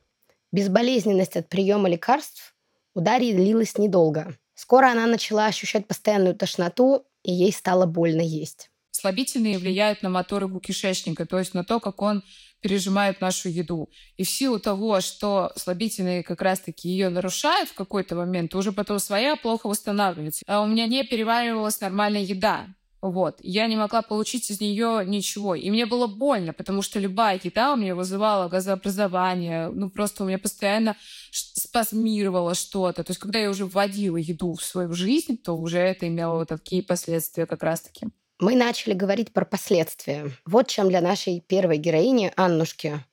Безболезненность 0.53 1.37
от 1.37 1.49
приема 1.49 1.89
лекарств 1.89 2.55
у 2.95 3.01
Дарьи 3.01 3.35
длилась 3.35 3.77
недолго. 3.79 4.35
Скоро 4.55 4.91
она 4.91 5.07
начала 5.07 5.47
ощущать 5.47 5.87
постоянную 5.87 6.35
тошноту, 6.35 7.05
и 7.23 7.33
ей 7.33 7.53
стало 7.53 7.87
больно 7.87 8.23
есть. 8.23 8.71
Слабительные 8.99 9.59
влияют 9.59 10.03
на 10.03 10.09
моторику 10.09 10.59
кишечника, 10.59 11.25
то 11.25 11.39
есть 11.39 11.55
на 11.55 11.63
то, 11.63 11.79
как 11.79 12.03
он 12.03 12.25
пережимает 12.61 13.21
нашу 13.21 13.49
еду. 13.49 13.91
И 14.17 14.25
в 14.25 14.31
силу 14.31 14.59
того, 14.59 15.01
что 15.01 15.53
слабительные 15.55 16.25
как 16.25 16.43
раз-таки 16.43 16.89
ее 16.89 17.09
нарушают 17.09 17.69
в 17.69 17.75
какой-то 17.75 18.17
момент, 18.17 18.57
уже 18.57 18.73
потом 18.73 18.99
своя 18.99 19.37
плохо 19.37 19.69
восстанавливается. 19.69 20.43
А 20.49 20.63
у 20.63 20.67
меня 20.67 20.89
не 20.89 21.05
переваривалась 21.05 21.81
нормальная 21.81 22.23
еда. 22.23 22.67
Вот. 23.01 23.37
Я 23.41 23.69
не 23.69 23.77
могла 23.77 24.03
получить 24.03 24.51
из 24.51 24.61
нее 24.61 25.05
ничего. 25.07 25.55
И 25.55 25.71
мне 25.71 25.87
было 25.87 26.09
больно, 26.09 26.53
потому 26.53 26.83
что 26.83 26.99
любая 26.99 27.41
еда 27.41 27.75
у 27.75 27.77
меня 27.77 27.95
вызывала 27.95 28.49
газообразование. 28.49 29.69
Ну, 29.69 29.91
просто 29.91 30.25
у 30.25 30.27
меня 30.27 30.41
постоянно 30.41 30.97
спазмировало 31.31 32.57
что-то. 32.57 33.05
То 33.05 33.13
есть, 33.13 33.21
когда 33.21 33.39
я 33.39 33.51
уже 33.51 33.65
вводила 33.65 34.17
еду 34.17 34.55
в 34.55 34.65
свою 34.65 34.93
жизнь, 34.93 35.37
то 35.37 35.57
уже 35.57 35.79
это 35.79 36.09
имело 36.09 36.39
вот 36.39 36.49
такие 36.49 36.83
последствия 36.83 37.47
как 37.47 37.63
раз-таки. 37.63 38.09
Мы 38.41 38.55
начали 38.55 38.95
говорить 38.95 39.33
про 39.33 39.45
последствия. 39.45 40.31
Вот 40.47 40.69
чем 40.69 40.89
для 40.89 41.01
нашей 41.01 41.41
первой 41.41 41.77
героини, 41.79 42.33
Аннушки, 42.37 43.05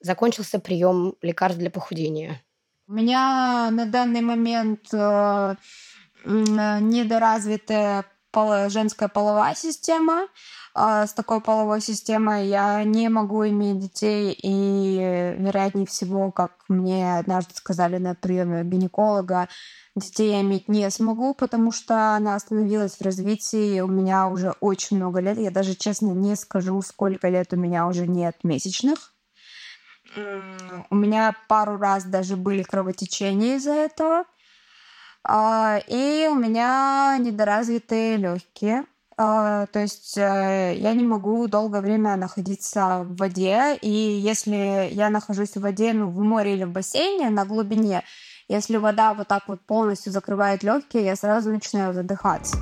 закончился 0.00 0.58
прием 0.58 1.14
лекарств 1.22 1.58
для 1.58 1.70
похудения. 1.70 2.42
У 2.86 2.92
меня 2.92 3.70
на 3.70 3.86
данный 3.86 4.20
момент 4.20 4.92
э, 4.92 5.54
недоразвитая 6.24 8.04
женская 8.68 9.08
половая 9.08 9.54
система. 9.54 10.28
А 10.80 11.08
с 11.08 11.12
такой 11.12 11.40
половой 11.40 11.80
системой 11.80 12.46
я 12.46 12.84
не 12.84 13.08
могу 13.08 13.44
иметь 13.48 13.80
детей, 13.80 14.32
и 14.32 15.34
вероятнее 15.36 15.86
всего, 15.86 16.30
как 16.30 16.52
мне 16.68 17.18
однажды 17.18 17.52
сказали 17.56 17.98
на 17.98 18.14
приеме 18.14 18.62
гинеколога, 18.62 19.48
детей 19.96 20.30
я 20.30 20.40
иметь 20.40 20.68
не 20.68 20.88
смогу, 20.90 21.34
потому 21.34 21.72
что 21.72 22.14
она 22.14 22.36
остановилась 22.36 22.94
в 22.94 23.00
развитии. 23.00 23.80
У 23.80 23.88
меня 23.88 24.28
уже 24.28 24.52
очень 24.60 24.98
много 24.98 25.18
лет. 25.18 25.38
Я 25.38 25.50
даже 25.50 25.74
честно 25.74 26.12
не 26.12 26.36
скажу, 26.36 26.80
сколько 26.82 27.28
лет 27.28 27.52
у 27.52 27.56
меня 27.56 27.88
уже 27.88 28.06
нет 28.06 28.36
месячных. 28.44 29.14
У 30.90 30.94
меня 30.94 31.34
пару 31.48 31.76
раз 31.76 32.04
даже 32.04 32.36
были 32.36 32.62
кровотечения 32.62 33.56
из-за 33.56 33.72
этого. 33.72 34.26
А, 35.24 35.80
и 35.88 36.28
у 36.30 36.36
меня 36.36 37.16
недоразвитые 37.18 38.16
легкие. 38.16 38.84
А, 39.20 39.66
то 39.66 39.80
есть 39.80 40.16
э, 40.16 40.74
я 40.76 40.94
не 40.94 41.02
могу 41.02 41.48
долгое 41.48 41.80
время 41.80 42.14
находиться 42.14 43.00
в 43.02 43.16
воде, 43.16 43.76
и 43.82 43.90
если 43.90 44.88
я 44.92 45.10
нахожусь 45.10 45.56
в 45.56 45.60
воде, 45.60 45.92
ну, 45.92 46.08
в 46.08 46.20
море 46.20 46.54
или 46.54 46.62
в 46.62 46.70
бассейне 46.70 47.28
на 47.28 47.44
глубине, 47.44 48.04
если 48.46 48.76
вода 48.76 49.14
вот 49.14 49.26
так 49.26 49.48
вот 49.48 49.60
полностью 49.62 50.12
закрывает 50.12 50.62
легкие, 50.62 51.04
я 51.04 51.16
сразу 51.16 51.50
начинаю 51.50 51.94
задыхаться. 51.94 52.56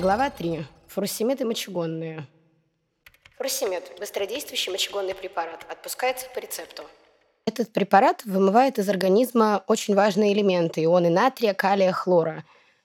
Глава 0.00 0.30
3. 0.30 0.66
Фуросемид 0.88 1.42
и 1.42 1.44
мочегонные. 1.44 2.26
Фуросемид– 3.36 3.82
быстродействующий 4.00 4.72
мочегонный 4.72 5.14
препарат. 5.14 5.66
Отпускается 5.68 6.24
по 6.34 6.38
рецепту. 6.38 6.84
Этот 7.50 7.72
препарат 7.72 8.24
вымывает 8.24 8.78
из 8.78 8.88
организма 8.88 9.64
очень 9.66 9.96
важные 9.96 10.32
элементы– 10.32 10.84
ионы 10.84 11.10
натрия, 11.10 11.52
калия, 11.52 11.90
хлора. 11.90 12.44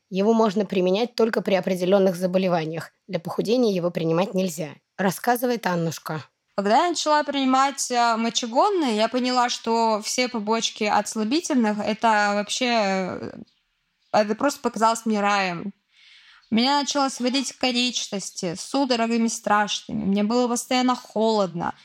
Его 0.10 0.34
можно 0.34 0.65
применять 0.65 1.13
только 1.13 1.43
при 1.43 1.53
определенных 1.53 2.15
заболеваниях. 2.15 2.91
Для 3.07 3.19
похудения 3.19 3.75
его 3.75 3.91
принимать 3.91 4.34
нельзя. 4.34 4.69
Рассказывает 4.98 5.67
Аннушка. 5.67 6.25
Когда 6.55 6.86
я 6.86 6.89
начала 6.89 7.24
принимать 7.24 7.91
э, 7.91 8.15
мочегонные, 8.17 8.95
я 8.95 9.07
поняла, 9.07 9.50
что 9.50 10.01
все 10.03 10.29
побочки 10.29 10.86
от 10.86 11.07
слабительных– 11.07 11.77
это 11.86 12.31
вообще… 12.34 12.65
Э, 12.65 13.31
это 14.13 14.34
просто 14.34 14.62
показалось 14.62 15.05
мне 15.05 15.22
раем. 15.22 15.75
Меня 16.50 16.79
начало 16.79 17.10
сводить 17.10 17.51
к 17.51 18.55
судорогами 18.57 19.27
страшными. 19.27 20.05
Мне 20.05 20.24
было 20.24 20.48
постоянно 20.48 20.95
холодно. 20.95 21.75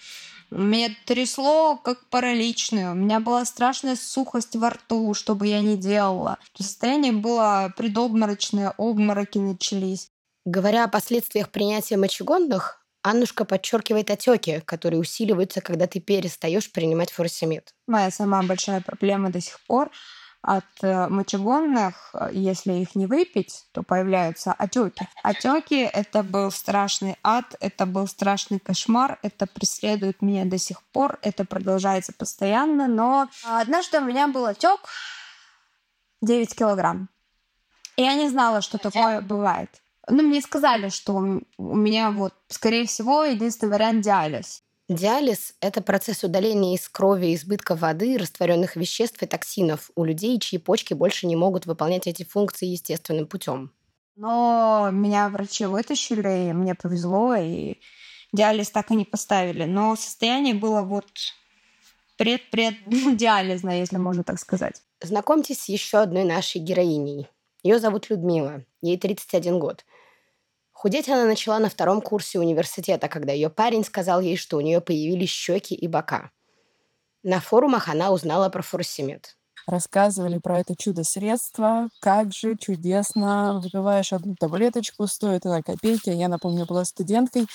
Меня 0.51 0.91
трясло, 1.07 1.77
как 1.77 2.09
параличную. 2.11 2.93
У 2.93 2.95
меня 2.95 3.21
была 3.21 3.45
страшная 3.45 3.97
сухость 3.97 4.57
во 4.57 4.71
рту, 4.71 5.15
что 5.15 5.35
бы 5.35 5.47
я 5.47 5.61
ни 5.61 5.77
делала. 5.77 6.39
Состояние 6.55 7.13
было 7.13 7.73
предобморочное, 7.77 8.75
обмороки 8.77 9.39
начались. 9.39 10.09
Говоря 10.45 10.85
о 10.85 10.89
последствиях 10.89 11.51
принятия 11.51 11.97
мочегонных, 11.97 12.85
Аннушка 13.03 13.45
подчеркивает 13.45 14.11
отеки, 14.11 14.61
которые 14.65 15.01
усиливаются, 15.01 15.61
когда 15.61 15.87
ты 15.87 16.01
перестаешь 16.01 16.71
принимать 16.71 17.11
фуросемид. 17.11 17.73
Моя 17.87 18.11
самая 18.11 18.43
большая 18.43 18.81
проблема 18.81 19.31
до 19.31 19.41
сих 19.41 19.59
пор— 19.67 19.91
от 20.43 20.65
э, 20.83 21.09
мочегонных, 21.09 22.11
э, 22.15 22.31
если 22.33 22.73
их 22.75 22.95
не 22.95 23.07
выпить, 23.07 23.67
то 23.73 23.83
появляются 23.83 24.53
отеки. 24.53 25.07
Отеки 25.23 25.81
это 25.81 26.23
был 26.23 26.51
страшный 26.51 27.17
ад, 27.23 27.55
это 27.61 27.87
был 27.87 28.07
страшный 28.07 28.59
кошмар, 28.59 29.19
это 29.23 29.47
преследует 29.47 30.23
меня 30.23 30.45
до 30.45 30.59
сих 30.59 30.83
пор, 30.83 31.19
это 31.23 31.45
продолжается 31.45 32.13
постоянно, 32.13 32.87
но 32.89 33.29
однажды 33.45 33.99
у 33.99 34.05
меня 34.05 34.29
был 34.29 34.47
отек 34.47 34.81
9 36.23 36.55
килограмм. 36.55 37.09
И 37.97 38.03
я 38.03 38.15
не 38.15 38.29
знала, 38.31 38.63
что 38.63 38.79
такое 38.79 39.21
бывает. 39.21 39.71
Ну, 40.09 40.23
мне 40.23 40.41
сказали, 40.41 40.89
что 40.89 41.15
у 41.59 41.77
меня 41.77 42.11
вот, 42.11 42.35
скорее 42.49 42.87
всего, 42.87 43.25
единственный 43.25 43.71
вариант 43.71 44.03
диализ. 44.03 44.63
Диализ– 44.91 45.55
это 45.61 45.83
процесс 45.83 46.25
удаления 46.25 46.75
из 46.75 46.89
крови 46.89 47.33
избытка 47.37 47.77
воды, 47.77 48.19
растворенных 48.19 48.75
веществ 48.75 49.23
и 49.23 49.27
токсинов 49.27 49.93
у 49.95 50.03
людей, 50.03 50.37
чьи 50.41 50.59
почки 50.59 50.95
больше 50.95 51.29
не 51.29 51.37
могут 51.37 51.65
выполнять 51.65 52.09
эти 52.09 52.25
функции 52.25 52.67
естественным 52.67 53.29
путем. 53.29 53.71
Но 54.17 54.89
меня 54.91 55.29
врачи 55.29 55.65
вытащили, 55.65 56.49
и 56.49 56.53
мне 56.53 56.75
повезло, 56.75 57.37
и 57.37 57.77
диализ 58.33 58.71
так 58.71 58.91
и 58.91 58.97
не 58.97 59.05
поставили. 59.05 59.63
Но 59.63 59.95
состояние 59.95 60.55
было 60.55 60.83
вот 60.83 61.07
пред-пред-диализное, 62.17 63.79
если 63.79 63.97
можно 63.97 64.25
так 64.25 64.41
сказать. 64.41 64.83
Знакомьтесь 65.01 65.61
с 65.61 65.69
еще 65.69 65.99
одной 65.99 66.25
нашей 66.25 66.61
героиней. 66.61 67.29
Ее 67.63 67.79
зовут 67.79 68.11
Людмила, 68.11 68.65
ей 68.83 68.99
31 68.99 69.61
год– 69.61 69.85
Худеть 70.81 71.11
она 71.11 71.27
начала 71.27 71.59
на 71.59 71.69
втором 71.69 72.01
курсе 72.01 72.39
университета, 72.39 73.09
когда 73.09 73.35
ее 73.35 73.51
парень 73.51 73.85
сказал 73.85 74.23
ей, 74.23 74.39
что 74.39 74.57
у 74.57 74.63
нее 74.63 74.81
появились 74.81 75.29
щеки 75.29 75.75
и 75.75 75.87
бока. 75.87 76.31
На 77.23 77.39
форумах 77.39 77.91
она 77.91 78.11
узнала 78.11 78.49
про 78.49 78.63
фурсимет. 78.63 79.37
Рассказывали 79.67 80.39
про 80.39 80.61
это 80.61 80.75
чудо-средство, 80.75 81.91
как 82.01 82.33
же 82.33 82.57
чудесно, 82.57 83.61
выпиваешь 83.63 84.15
одну 84.15 84.35
таблеточку, 84.41 85.07
стоит 85.07 85.45
она 85.45 85.61
копейки. 85.61 86.09
Я, 86.09 86.29
напомню, 86.29 86.65
была 86.65 86.87
студенткой, 86.87 87.47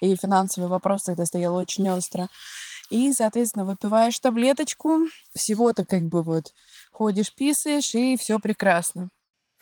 и 0.00 0.16
финансовый 0.16 0.66
вопрос 0.66 1.04
тогда 1.04 1.24
стоял 1.24 1.54
очень 1.54 1.88
остро. 1.88 2.26
И, 2.90 3.12
соответственно, 3.12 3.64
выпиваешь 3.64 4.18
таблеточку, 4.18 5.02
всего-то 5.36 5.84
как 5.84 6.02
бы 6.08 6.24
вот 6.24 6.52
ходишь, 6.90 7.32
писаешь, 7.32 7.94
и 7.94 8.16
все 8.16 8.40
прекрасно. 8.40 9.08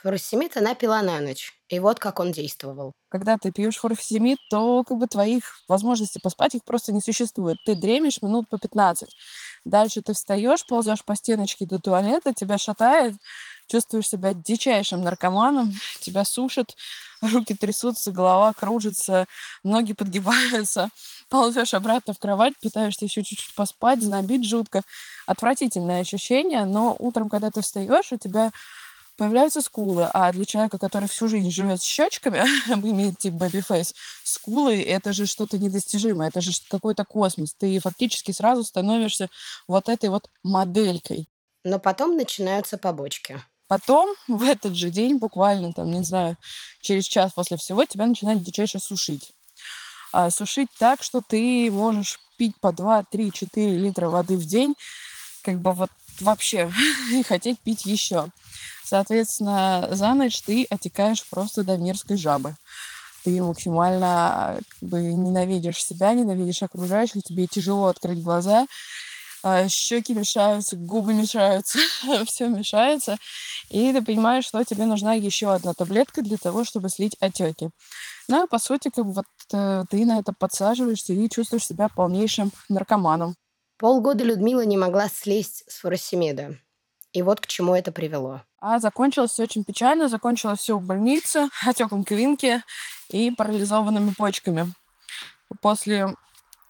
Фуросемид 0.02 0.57
она 0.57 0.75
пила 0.75 1.02
на 1.02 1.21
ночь. 1.21 1.52
И 1.69 1.78
вот 1.78 1.99
как 1.99 2.21
он 2.21 2.33
действовал. 2.33 2.92
Когда 3.11 3.37
ты 3.37 3.52
пьешь 3.52 3.76
фуросемид, 3.76 4.38
то 4.50 4.83
как 4.83 4.97
бы 4.97 5.07
твоих 5.07 5.61
возможностей 5.69 6.21
поспать 6.21 6.54
их 6.54 6.64
просто 6.64 6.92
не 6.92 7.00
существует. 7.00 7.59
Ты 7.66 7.75
дремишь 7.75 8.23
минут 8.23 8.49
по 8.49 8.59
15. 8.59 9.14
Дальше 9.64 10.00
ты 10.00 10.14
встаешь, 10.14 10.66
ползешь 10.66 11.04
по 11.04 11.14
стеночке 11.14 11.66
до 11.66 11.78
туалета, 11.78 12.33
тебя 12.33 12.57
шатает, 12.57 13.14
чувствуешь 13.69 14.09
себя 14.09 14.33
дичайшим 14.33 15.02
наркоманом, 15.02 15.73
тебя 16.00 16.25
сушит, 16.25 16.75
руки 17.21 17.54
трясутся, 17.54 18.11
голова 18.11 18.54
кружится, 18.54 19.26
ноги 19.62 19.92
подгибаются, 19.92 20.88
ползешь 21.28 21.75
обратно 21.75 22.14
в 22.14 22.19
кровать, 22.19 22.54
пытаешься 22.62 23.04
еще 23.04 23.23
чуть-чуть 23.23 23.54
поспать, 23.54 24.02
знобить 24.02 24.49
жутко. 24.49 24.80
Отвратительное 25.26 26.00
ощущение, 26.00 26.64
но 26.64 26.97
утром, 26.99 27.28
когда 27.28 27.50
ты 27.50 27.61
встаешь, 27.61 28.12
у 28.12 28.16
тебя 28.16 28.50
появляются 29.20 29.60
скулы. 29.60 30.08
А 30.14 30.32
для 30.32 30.46
человека, 30.46 30.78
который 30.78 31.06
всю 31.06 31.28
жизнь 31.28 31.50
живет 31.50 31.82
с 31.82 31.84
щечками, 31.84 32.42
вы 32.74 32.88
имеете 32.88 33.28
baby-face, 33.28 33.94
скулы— 34.24 34.82
это 34.82 35.12
же 35.12 35.26
что-то 35.26 35.58
недостижимое, 35.58 36.28
это 36.28 36.40
же 36.40 36.52
какой-то 36.70 37.04
космос. 37.04 37.52
Ты 37.52 37.78
фактически 37.80 38.32
сразу 38.32 38.64
становишься 38.64 39.28
вот 39.68 39.90
этой 39.90 40.08
вот 40.08 40.30
моделькой. 40.42 41.28
Но 41.64 41.78
потом 41.78 42.16
начинаются 42.16 42.78
побочки. 42.78 43.38
Потом 43.68 44.08
в 44.26 44.42
этот 44.42 44.74
же 44.74 44.88
день, 44.88 45.18
буквально 45.18 45.74
там, 45.74 45.90
не 45.90 46.02
знаю, 46.02 46.38
через 46.80 47.04
час 47.04 47.32
после 47.34 47.58
всего, 47.58 47.84
тебя 47.84 48.06
начинает 48.06 48.42
дичайше 48.42 48.78
сушить. 48.78 49.32
А 50.12 50.30
сушить 50.30 50.70
так, 50.78 51.02
что 51.02 51.20
ты 51.20 51.70
можешь 51.70 52.18
пить 52.38 52.56
по 52.58 52.72
2, 52.72 53.04
3, 53.10 53.32
4 53.32 53.76
литра 53.76 54.08
воды 54.08 54.38
в 54.38 54.46
день, 54.46 54.74
как 55.42 55.60
бы 55.60 55.72
вот 55.72 55.90
вообще 56.20 56.72
и 57.12 57.22
хотеть 57.22 57.60
пить 57.60 57.84
еще. 57.84 58.30
Соответственно, 58.90 59.87
за 59.92 60.14
ночь 60.14 60.42
ты 60.42 60.66
отекаешь 60.68 61.25
просто 61.30 61.62
до 61.62 61.76
мерзкой 61.76 62.16
жабы. 62.16 62.56
Ты 63.23 63.40
максимально 63.40 64.59
как 64.68 64.88
бы, 64.88 65.00
ненавидишь 65.00 65.85
себя, 65.85 66.12
ненавидишь 66.12 66.64
окружающих, 66.64 67.23
тебе 67.23 67.47
тяжело 67.47 67.87
открыть 67.87 68.20
глаза, 68.20 68.66
а, 69.44 69.68
щеки 69.68 70.12
мешаются, 70.12 70.75
губы 70.75 71.14
мешаются, 71.14 71.78
все 72.26 72.49
мешается. 72.49 73.16
И 73.68 73.92
ты 73.92 74.02
понимаешь, 74.02 74.47
что 74.47 74.64
тебе 74.64 74.87
нужна 74.87 75.14
еще 75.14 75.54
одна 75.54 75.73
таблетка 75.73 76.20
для 76.23 76.37
того, 76.37 76.64
чтобы 76.64 76.88
слить 76.88 77.16
отеки. 77.20 77.70
Ну, 78.26 78.44
и 78.44 78.49
по 78.49 78.59
сути, 78.59 78.90
как 78.90 79.06
бы 79.06 79.12
вот 79.12 79.26
э, 79.52 79.85
ты 79.88 80.04
на 80.04 80.18
это 80.18 80.32
подсаживаешься 80.37 81.12
и 81.12 81.30
чувствуешь 81.30 81.64
себя 81.64 81.88
полнейшим 81.88 82.50
наркоманом. 82.68 83.37
Полгода 83.78 84.25
Людмила 84.25 84.64
не 84.64 84.76
могла 84.76 85.09
слезть 85.09 85.62
с 85.68 85.78
фуросемида. 85.78 86.59
И 87.12 87.23
вот 87.23 87.40
к 87.40 87.47
чему 87.47 87.75
это 87.75 87.93
привело. 87.93 88.43
А 88.61 88.79
закончилось 88.79 89.33
все 89.33 89.45
очень 89.45 89.64
печально. 89.64 90.09
Закончилось 90.09 90.61
все 90.61 90.79
в 90.79 90.83
больнице, 90.83 91.49
отеком 91.67 92.05
квинки 92.05 92.62
и 93.09 93.31
парализованными 93.31 94.12
почками. 94.17 94.73
После 95.61 96.14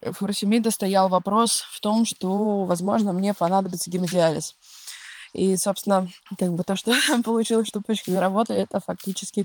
фуросемида 0.02 0.70
стоял 0.70 1.08
вопрос 1.08 1.64
в 1.72 1.80
том, 1.80 2.06
что, 2.06 2.64
возможно, 2.64 3.12
мне 3.12 3.34
понадобится 3.34 3.90
гемодиализ. 3.90 4.56
И, 5.32 5.56
собственно, 5.56 6.08
как 6.38 6.52
бы 6.52 6.64
то, 6.64 6.76
что 6.76 6.94
получилось, 7.24 7.68
что 7.68 7.80
почки 7.80 8.10
заработали, 8.10 8.60
это 8.60 8.80
фактически 8.80 9.44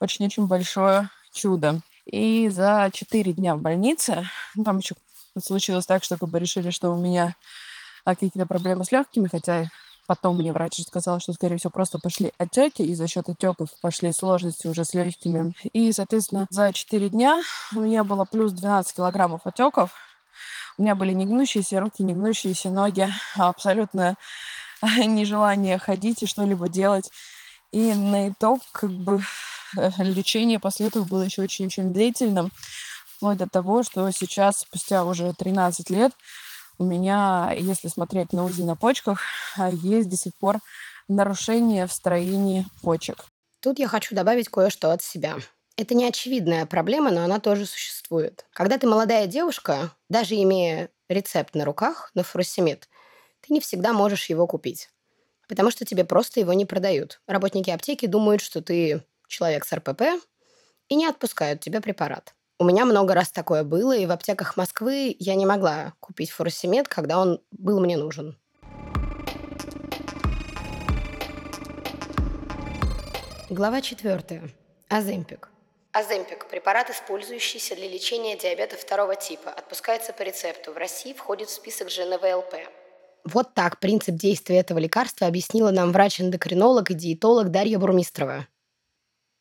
очень-очень 0.00 0.46
большое 0.46 1.08
чудо. 1.32 1.80
И 2.04 2.48
за 2.50 2.90
четыре 2.92 3.32
дня 3.32 3.56
в 3.56 3.60
больнице, 3.60 4.28
ну, 4.54 4.64
там 4.64 4.78
еще 4.78 4.94
случилось 5.42 5.86
так, 5.86 6.04
что 6.04 6.18
как 6.18 6.28
бы 6.28 6.38
решили, 6.38 6.70
что 6.70 6.90
у 6.90 7.00
меня 7.00 7.34
какие-то 8.04 8.46
проблемы 8.46 8.84
с 8.84 8.92
легкими, 8.92 9.28
хотя 9.28 9.70
Потом 10.06 10.36
мне 10.36 10.52
врач 10.52 10.80
сказал, 10.86 11.18
что, 11.18 11.32
скорее 11.32 11.56
всего, 11.56 11.70
просто 11.70 11.98
пошли 11.98 12.32
отеки, 12.36 12.82
и 12.82 12.94
за 12.94 13.08
счет 13.08 13.28
отеков 13.28 13.70
пошли 13.80 14.12
сложности 14.12 14.66
уже 14.66 14.84
с 14.84 14.92
легкими. 14.92 15.54
И, 15.72 15.92
соответственно, 15.92 16.46
за 16.50 16.72
4 16.72 17.08
дня 17.08 17.40
у 17.74 17.80
меня 17.80 18.04
было 18.04 18.26
плюс 18.26 18.52
12 18.52 18.96
килограммов 18.96 19.42
отеков. 19.44 19.92
У 20.76 20.82
меня 20.82 20.94
были 20.94 21.12
негнущиеся 21.12 21.80
руки, 21.80 22.02
негнущиеся 22.02 22.68
ноги, 22.68 23.08
абсолютно 23.36 24.16
нежелание 24.82 25.78
ходить 25.78 26.22
и 26.22 26.26
что-либо 26.26 26.68
делать. 26.68 27.10
И 27.72 27.94
на 27.94 28.28
итог, 28.28 28.60
как 28.72 28.90
бы, 28.90 29.22
лечение 29.98 30.58
после 30.58 30.88
этого 30.88 31.04
было 31.04 31.22
еще 31.22 31.42
очень-очень 31.42 31.94
длительным, 31.94 32.52
вплоть 33.16 33.38
до 33.38 33.48
того, 33.48 33.82
что 33.82 34.10
сейчас, 34.10 34.60
спустя 34.60 35.04
уже 35.04 35.32
13 35.32 35.88
лет, 35.88 36.12
у 36.78 36.84
меня, 36.84 37.52
если 37.56 37.88
смотреть 37.88 38.32
на 38.32 38.44
УЗИ 38.44 38.62
на 38.62 38.76
почках, 38.76 39.20
а, 39.56 39.70
есть 39.70 40.08
до 40.08 40.16
сих 40.16 40.34
пор 40.36 40.58
нарушение 41.08 41.86
в 41.86 41.92
строении 41.92 42.66
почек. 42.82 43.26
Тут 43.60 43.78
я 43.78 43.88
хочу 43.88 44.14
добавить 44.14 44.48
кое-что 44.48 44.90
от 44.90 45.02
себя. 45.02 45.36
Это 45.76 45.94
не 45.94 46.04
очевидная 46.04 46.66
проблема, 46.66 47.10
но 47.10 47.24
она 47.24 47.40
тоже 47.40 47.66
существует. 47.66 48.46
Когда 48.52 48.78
ты 48.78 48.86
молодая 48.86 49.26
девушка, 49.26 49.90
даже 50.08 50.34
имея 50.36 50.90
рецепт 51.08 51.54
на 51.54 51.64
руках 51.64 52.10
на 52.14 52.22
фуросемид, 52.22 52.88
ты 53.40 53.52
не 53.52 53.60
всегда 53.60 53.92
можешь 53.92 54.26
его 54.26 54.46
купить. 54.46 54.90
Потому 55.48 55.70
что 55.70 55.84
тебе 55.84 56.04
просто 56.04 56.40
его 56.40 56.52
не 56.52 56.64
продают. 56.64 57.20
Работники 57.26 57.70
аптеки 57.70 58.06
думают, 58.06 58.40
что 58.40 58.62
ты 58.62 59.02
человек 59.26 59.64
с 59.64 59.72
РПП 59.72 60.02
и 60.88 60.94
не 60.94 61.06
отпускают 61.06 61.60
тебе 61.60 61.80
препарат. 61.80 62.34
У 62.60 62.64
меня 62.64 62.84
много 62.84 63.14
раз 63.14 63.32
такое 63.32 63.64
было, 63.64 63.96
и 63.96 64.06
в 64.06 64.12
аптеках 64.12 64.56
Москвы 64.56 65.16
я 65.18 65.34
не 65.34 65.44
могла 65.44 65.94
купить 65.98 66.30
фуросемид, 66.30 66.86
когда 66.86 67.18
он 67.18 67.40
был 67.50 67.80
мне 67.80 67.96
нужен. 67.96 68.38
Глава 73.50 73.80
4. 73.80 74.42
Аземпик. 74.88 75.50
Аземпик– 75.90 76.48
препарат, 76.50 76.90
использующийся 76.90 77.74
для 77.74 77.88
лечения 77.88 78.36
диабета 78.36 78.76
второго 78.76 79.16
типа, 79.16 79.50
отпускается 79.50 80.12
по 80.12 80.22
рецепту. 80.22 80.72
В 80.72 80.76
России 80.76 81.12
входит 81.12 81.48
в 81.48 81.52
список 81.52 81.90
ЖНВЛП. 81.90 82.54
Вот 83.24 83.54
так 83.54 83.80
принцип 83.80 84.14
действия 84.14 84.58
этого 84.58 84.78
лекарства 84.78 85.26
объяснила 85.26 85.72
нам 85.72 85.90
врач-эндокринолог 85.90 86.90
и 86.90 86.94
диетолог 86.94 87.50
Дарья 87.50 87.78
Бурмистрова. 87.80 88.46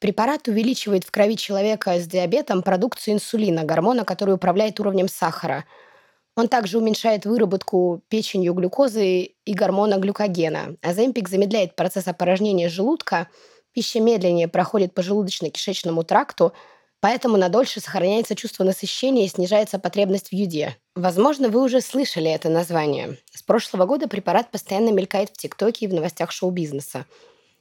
Препарат 0.04 0.50
увеличивает 0.50 1.06
в 1.06 1.12
крови 1.12 1.38
человека 1.38 1.98
с 1.98 2.06
диабетом 2.06 2.62
продукцию 2.62 3.14
инсулина, 3.14 3.64
гормона, 3.64 4.04
который 4.04 4.36
управляет 4.36 4.82
уровнем 4.82 5.08
сахара. 5.08 5.64
Он 6.36 6.50
также 6.50 6.78
уменьшает 6.78 7.26
выработку 7.26 8.02
печенью 8.10 8.54
глюкозы 8.54 9.30
и 9.46 9.54
гормона 9.54 9.96
глюкогена. 9.96 10.76
Аземпик 10.82 11.30
замедляет 11.30 11.78
процесс 11.78 12.06
опорожнения 12.10 12.68
желудка, 12.68 13.30
пища 13.72 14.02
медленнее 14.02 14.50
проходит 14.50 14.94
по 14.94 15.00
желудочно-кишечному 15.00 16.04
тракту, 16.04 16.52
поэтому 17.00 17.38
надольше 17.38 17.80
сохраняется 17.80 18.36
чувство 18.36 18.66
насыщения 18.66 19.24
и 19.24 19.30
снижается 19.30 19.80
потребность 19.80 20.32
в 20.32 20.34
еде. 20.34 20.76
Возможно, 20.96 21.48
вы 21.48 21.64
уже 21.64 21.80
слышали 21.80 22.30
это 22.30 22.50
название. 22.50 23.20
С 23.34 23.42
прошлого 23.42 23.86
года 23.86 24.10
препарат 24.10 24.52
постоянно 24.52 24.90
мелькает 24.90 25.30
в 25.30 25.38
ТикТоке 25.38 25.86
и 25.86 25.88
в 25.88 25.94
новостях 25.94 26.34
шоу-бизнеса. 26.34 27.06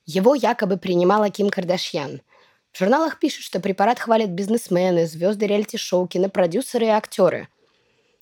Его 0.04 0.34
якобы 0.34 0.76
принимала 0.76 1.30
Ким 1.30 1.48
Кардашьян– 1.48 2.20
в 2.72 2.78
журналах 2.78 3.18
пишут, 3.18 3.44
что 3.44 3.60
препарат 3.60 3.98
хвалят 3.98 4.30
бизнесмены, 4.30 5.06
звезды 5.06 5.46
реалити-шоу, 5.46 6.06
кинопродюсеры 6.06 6.86
и 6.86 6.88
актеры. 6.88 7.48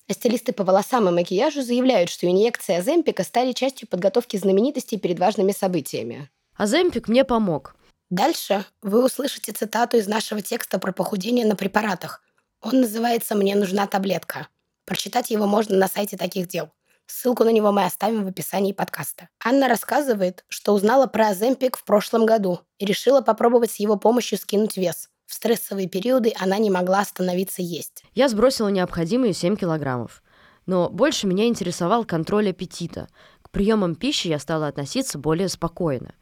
А 0.09 0.13
стилисты 0.13 0.51
по 0.51 0.65
волосам 0.65 1.07
и 1.07 1.11
макияжу 1.11 1.61
заявляют, 1.61 2.09
что 2.09 2.29
инъекции 2.29 2.75
Аземпика 2.75 3.23
стали 3.23 3.53
частью 3.53 3.87
подготовки 3.87 4.35
знаменитостей 4.35 4.97
перед 4.97 5.19
важными 5.19 5.53
событиями. 5.53 6.29
Аземпик 6.57 7.07
мне 7.07 7.23
помог. 7.23 7.75
Дальше 8.09 8.65
вы 8.81 9.05
услышите 9.05 9.53
цитату 9.53 9.95
из 9.95 10.07
нашего 10.07 10.41
текста 10.41 10.79
про 10.79 10.91
похудение 10.91 11.45
на 11.45 11.55
препаратах. 11.55 12.21
Он 12.61 12.81
называется 12.81 13.35
«Мне 13.35 13.55
нужна 13.55 13.87
таблетка». 13.87 14.49
Прочитать 14.83 15.31
его 15.31 15.47
можно 15.47 15.77
на 15.77 15.87
сайте 15.87 16.17
таких 16.17 16.49
дел. 16.49 16.71
Ссылку 17.07 17.43
на 17.43 17.51
него 17.51 17.71
мы 17.71 17.85
оставим 17.85 18.23
в 18.23 18.27
описании 18.27 18.73
подкаста. 18.73 19.29
Анна 19.43 19.67
рассказывает, 19.67 20.43
что 20.47 20.73
узнала 20.73 21.07
про 21.07 21.29
Аземпик 21.29 21.77
в 21.77 21.83
прошлом 21.83 22.25
году 22.25 22.61
и 22.79 22.85
решила 22.85 23.21
попробовать 23.21 23.71
с 23.71 23.79
его 23.79 23.97
помощью 23.97 24.37
скинуть 24.37 24.77
вес. 24.77 25.09
В 25.27 25.33
стрессовые 25.33 25.87
периоды 25.87 26.33
она 26.39 26.57
не 26.57 26.69
могла 26.69 26.99
остановиться 26.99 27.61
есть. 27.61 28.03
Я 28.13 28.27
сбросила 28.27 28.67
необходимые 28.67 29.33
7 29.33 29.55
килограммов. 29.55 30.23
Но 30.65 30.89
больше 30.89 31.27
меня 31.27 31.47
интересовал 31.47 32.05
контроль 32.05 32.49
аппетита. 32.49 33.07
К 33.41 33.49
приемам 33.49 33.95
пищи 33.95 34.27
я 34.27 34.39
стала 34.39 34.67
относиться 34.67 35.17
более 35.17 35.49
спокойно. 35.49 36.15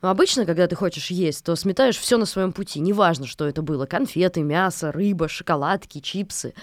Но 0.00 0.10
обычно, 0.10 0.46
когда 0.46 0.66
ты 0.66 0.74
хочешь 0.74 1.10
есть, 1.10 1.44
то 1.44 1.54
сметаешь 1.54 1.98
все 1.98 2.18
на 2.18 2.26
своем 2.26 2.52
пути. 2.52 2.80
Неважно, 2.80 3.26
что 3.26 3.46
это 3.46 3.62
было. 3.62 3.86
Конфеты, 3.86 4.42
мясо, 4.42 4.90
рыба, 4.90 5.28
шоколадки, 5.28 6.00
чипсы. 6.00 6.54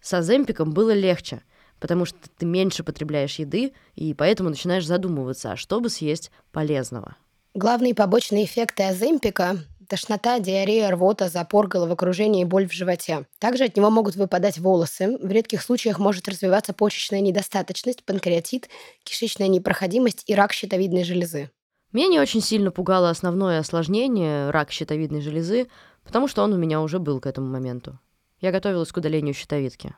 С 0.00 0.12
аземпиком 0.14 0.72
было 0.72 0.92
легче 0.92 1.42
потому 1.80 2.04
что 2.04 2.18
ты 2.38 2.46
меньше 2.46 2.84
потребляешь 2.84 3.38
еды, 3.38 3.72
и 3.96 4.14
поэтому 4.14 4.50
начинаешь 4.50 4.86
задумываться, 4.86 5.52
а 5.52 5.56
что 5.56 5.80
бы 5.80 5.88
съесть 5.88 6.30
полезного. 6.52 7.16
Главные 7.54 7.94
побочные 7.94 8.44
эффекты 8.44 8.84
аземпика– 8.84 9.56
тошнота, 9.90 10.38
диарея, 10.38 10.90
рвота, 10.92 11.28
запор, 11.28 11.66
головокружение 11.66 12.42
и 12.42 12.46
боль 12.46 12.68
в 12.68 12.72
животе. 12.72 13.26
Также 13.40 13.64
от 13.64 13.76
него 13.76 13.90
могут 13.90 14.14
выпадать 14.14 14.58
волосы. 14.58 15.18
В 15.20 15.30
редких 15.30 15.60
случаях 15.60 15.98
может 15.98 16.28
развиваться 16.28 16.72
почечная 16.72 17.20
недостаточность, 17.20 18.04
панкреатит, 18.04 18.68
кишечная 19.02 19.48
непроходимость 19.48 20.22
и 20.26 20.34
рак 20.34 20.52
щитовидной 20.52 21.02
железы. 21.02 21.50
Меня 21.92 22.06
не 22.06 22.20
очень 22.20 22.40
сильно 22.40 22.70
пугало 22.70 23.10
основное 23.10 23.58
осложнение– 23.58 24.50
рак 24.52 24.70
щитовидной 24.70 25.22
железы, 25.22 25.66
потому 26.04 26.28
что 26.28 26.44
он 26.44 26.52
у 26.52 26.56
меня 26.56 26.80
уже 26.80 27.00
был 27.00 27.18
к 27.20 27.26
этому 27.26 27.48
моменту. 27.48 27.98
Я 28.40 28.52
готовилась 28.52 28.92
к 28.92 28.96
удалению 28.96 29.34
щитовидки. 29.34 29.96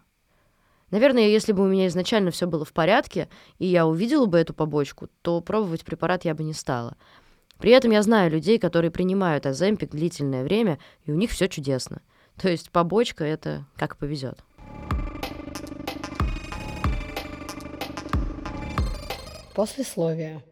Наверное, 0.92 1.26
если 1.26 1.52
бы 1.52 1.64
у 1.64 1.68
меня 1.68 1.86
изначально 1.86 2.30
все 2.30 2.46
было 2.46 2.66
в 2.66 2.72
порядке, 2.74 3.28
и 3.58 3.66
я 3.66 3.86
увидела 3.86 4.26
бы 4.26 4.38
эту 4.38 4.52
побочку, 4.52 5.08
то 5.22 5.40
пробовать 5.40 5.86
препарат 5.86 6.26
я 6.26 6.34
бы 6.34 6.44
не 6.44 6.52
стала. 6.52 6.98
При 7.58 7.72
этом 7.72 7.92
я 7.92 8.02
знаю 8.02 8.30
людей, 8.30 8.58
которые 8.58 8.90
принимают 8.90 9.46
аземпик 9.46 9.90
длительное 9.92 10.44
время, 10.44 10.78
и 11.06 11.10
у 11.10 11.14
них 11.14 11.30
все 11.30 11.48
чудесно. 11.48 12.02
То 12.38 12.50
есть 12.50 12.70
побочка— 12.70 13.24
это 13.24 13.64
как 13.76 13.96
повезет. 13.96 14.38
Послесловие. 19.54 20.42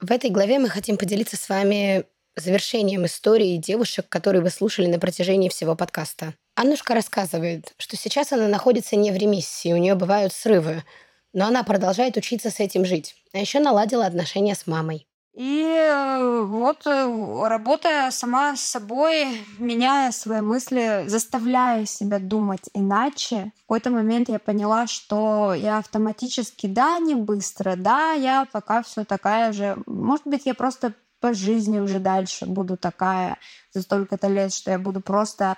В 0.00 0.10
этой 0.10 0.30
главе 0.30 0.58
мы 0.58 0.70
хотим 0.70 0.96
поделиться 0.96 1.36
с 1.36 1.46
вами 1.46 2.04
завершением 2.36 3.04
истории 3.04 3.58
девушек, 3.58 4.08
которые 4.08 4.40
вы 4.40 4.48
слушали 4.48 4.86
на 4.86 4.98
протяжении 4.98 5.50
всего 5.50 5.76
подкаста. 5.76 6.32
Аннушка 6.56 6.94
рассказывает, 6.94 7.74
что 7.78 7.96
сейчас 7.96 8.32
она 8.32 8.46
находится 8.46 8.94
не 8.94 9.10
в 9.10 9.16
ремиссии, 9.16 9.72
у 9.72 9.76
нее 9.76 9.96
бывают 9.96 10.32
срывы, 10.32 10.84
но 11.32 11.46
она 11.46 11.64
продолжает 11.64 12.16
учиться 12.16 12.50
с 12.50 12.60
этим 12.60 12.84
жить. 12.84 13.16
А 13.32 13.38
еще 13.38 13.58
наладила 13.58 14.06
отношения 14.06 14.54
с 14.54 14.68
мамой. 14.68 15.08
И 15.34 15.64
э, 15.64 16.44
вот 16.44 16.86
э, 16.86 17.48
работая 17.48 18.12
сама 18.12 18.54
с 18.54 18.60
собой, 18.60 19.44
меняя 19.58 20.12
свои 20.12 20.40
мысли, 20.40 21.02
заставляя 21.08 21.86
себя 21.86 22.20
думать 22.20 22.70
иначе, 22.72 23.50
в 23.56 23.60
какой-то 23.62 23.90
момент 23.90 24.28
я 24.28 24.38
поняла, 24.38 24.86
что 24.86 25.54
я 25.54 25.78
автоматически, 25.78 26.68
да, 26.68 27.00
не 27.00 27.16
быстро, 27.16 27.74
да, 27.74 28.12
я 28.12 28.46
пока 28.52 28.84
все 28.84 29.04
такая 29.04 29.52
же. 29.52 29.76
Может 29.86 30.28
быть, 30.28 30.46
я 30.46 30.54
просто 30.54 30.94
по 31.18 31.34
жизни 31.34 31.80
уже 31.80 31.98
дальше 31.98 32.46
буду 32.46 32.76
такая 32.76 33.38
за 33.72 33.82
столько-то 33.82 34.28
лет, 34.28 34.54
что 34.54 34.70
я 34.70 34.78
буду 34.78 35.00
просто 35.00 35.56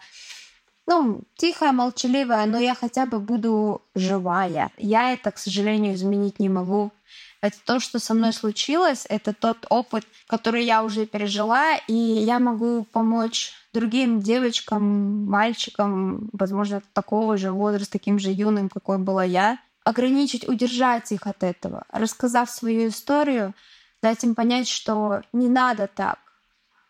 ну, 0.87 1.22
тихая, 1.37 1.72
молчаливая, 1.72 2.46
но 2.46 2.59
я 2.59 2.75
хотя 2.75 3.07
бы 3.07 3.18
буду 3.18 3.83
живая. 3.94 4.70
Я 4.79 5.12
это, 5.12 5.31
к 5.33 5.38
сожалению, 5.38 5.94
изменить 5.94 6.38
не 6.38 6.49
могу. 6.49 6.92
Это 7.40 7.57
то, 7.64 7.81
что 7.81 7.99
со 7.99 8.14
мной 8.14 8.33
случилось, 8.33 9.07
это 9.09 9.33
тот 9.33 9.66
опыт, 9.68 10.05
который 10.27 10.64
я 10.64 10.83
уже 10.83 11.07
пережила, 11.07 11.77
и 11.87 11.92
я 11.92 12.38
могу 12.38 12.85
помочь 12.92 13.53
другим 13.72 14.20
девочкам, 14.20 15.27
мальчикам, 15.27 16.31
возможно, 16.33 16.83
такого 16.92 17.37
же 17.37 17.53
возраста, 17.53 17.92
таким 17.92 18.18
же 18.18 18.31
юным, 18.31 18.68
какой 18.68 18.99
была 18.99 19.22
я, 19.22 19.59
ограничить, 19.85 20.49
удержать 20.49 21.12
их 21.12 21.27
от 21.27 21.42
этого, 21.42 21.85
рассказав 21.92 22.51
свою 22.51 22.88
историю, 22.88 23.55
дать 24.03 24.25
им 24.25 24.35
понять, 24.35 24.66
что 24.66 25.22
не 25.33 25.49
надо 25.49 25.88
так, 25.88 26.18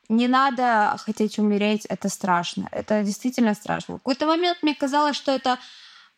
не 0.08 0.28
надо 0.28 0.96
хотеть 0.98 1.38
умереть, 1.38 1.86
это 1.86 2.08
страшно, 2.08 2.68
это 2.72 3.02
действительно 3.02 3.54
страшно. 3.54 3.94
В 3.94 3.98
какой-то 3.98 4.26
момент 4.26 4.58
мне 4.62 4.74
казалось, 4.74 5.16
что 5.16 5.32
это 5.32 5.58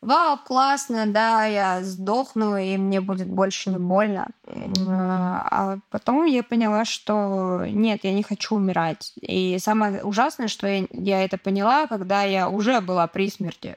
вау, 0.01 0.39
классно, 0.39 1.07
да, 1.07 1.45
я 1.45 1.83
сдохну, 1.83 2.57
и 2.57 2.77
мне 2.77 3.01
будет 3.01 3.29
больше 3.29 3.71
не 3.71 3.79
больно. 3.79 4.29
А 4.47 5.79
потом 5.91 6.25
я 6.25 6.43
поняла, 6.43 6.85
что 6.85 7.65
нет, 7.67 8.01
я 8.05 8.13
не 8.13 8.23
хочу 8.23 8.57
умирать. 8.57 9.13
И 9.21 9.59
самое 9.59 10.05
ужасное, 10.05 10.49
что 10.49 10.67
я, 10.67 10.87
я 10.93 11.25
это 11.25 11.39
поняла, 11.39 11.87
когда 11.87 12.23
я 12.23 12.49
уже 12.49 12.81
была 12.81 13.07
при 13.07 13.31
смерти. 13.31 13.77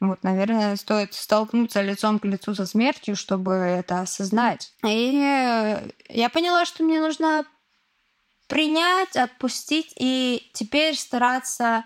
Вот, 0.00 0.22
наверное, 0.22 0.76
стоит 0.76 1.12
столкнуться 1.12 1.82
лицом 1.82 2.18
к 2.18 2.24
лицу 2.24 2.54
со 2.54 2.64
смертью, 2.64 3.16
чтобы 3.16 3.52
это 3.52 4.00
осознать. 4.00 4.72
И 4.82 5.76
я 6.08 6.28
поняла, 6.30 6.64
что 6.64 6.84
мне 6.84 7.00
нужно 7.00 7.44
принять, 8.50 9.16
отпустить 9.16 9.94
и 9.96 10.50
теперь 10.52 10.96
стараться 10.96 11.84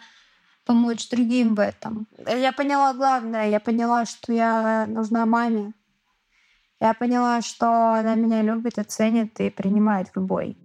помочь 0.64 1.08
другим 1.10 1.54
в 1.54 1.60
этом. 1.60 2.08
Я 2.26 2.52
поняла 2.52 2.94
главное, 2.94 3.50
я 3.50 3.60
поняла, 3.60 4.06
что 4.06 4.32
я 4.32 4.86
нужна 4.88 5.26
маме. 5.26 5.74
Я 6.80 6.94
поняла, 6.94 7.42
что 7.42 7.92
она 7.92 8.14
меня 8.14 8.42
любит 8.42 8.78
и 8.78 8.82
ценит 8.82 9.38
и 9.40 9.50
принимает 9.50 10.08
любой. 10.16 10.56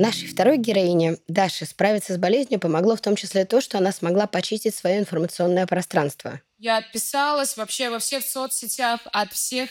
Нашей 0.00 0.28
второй 0.28 0.58
героине, 0.58 1.16
Даше, 1.26 1.66
справиться 1.66 2.14
с 2.14 2.18
болезнью 2.18 2.60
помогло 2.60 2.94
в 2.94 3.00
том 3.00 3.16
числе 3.16 3.44
то, 3.44 3.60
что 3.60 3.78
она 3.78 3.90
смогла 3.90 4.28
почистить 4.28 4.76
свое 4.76 5.00
информационное 5.00 5.66
пространство. 5.66 6.40
Я 6.56 6.76
отписалась 6.76 7.56
вообще 7.56 7.90
во 7.90 7.98
всех 7.98 8.24
соцсетях 8.24 9.00
от 9.12 9.32
всех 9.32 9.70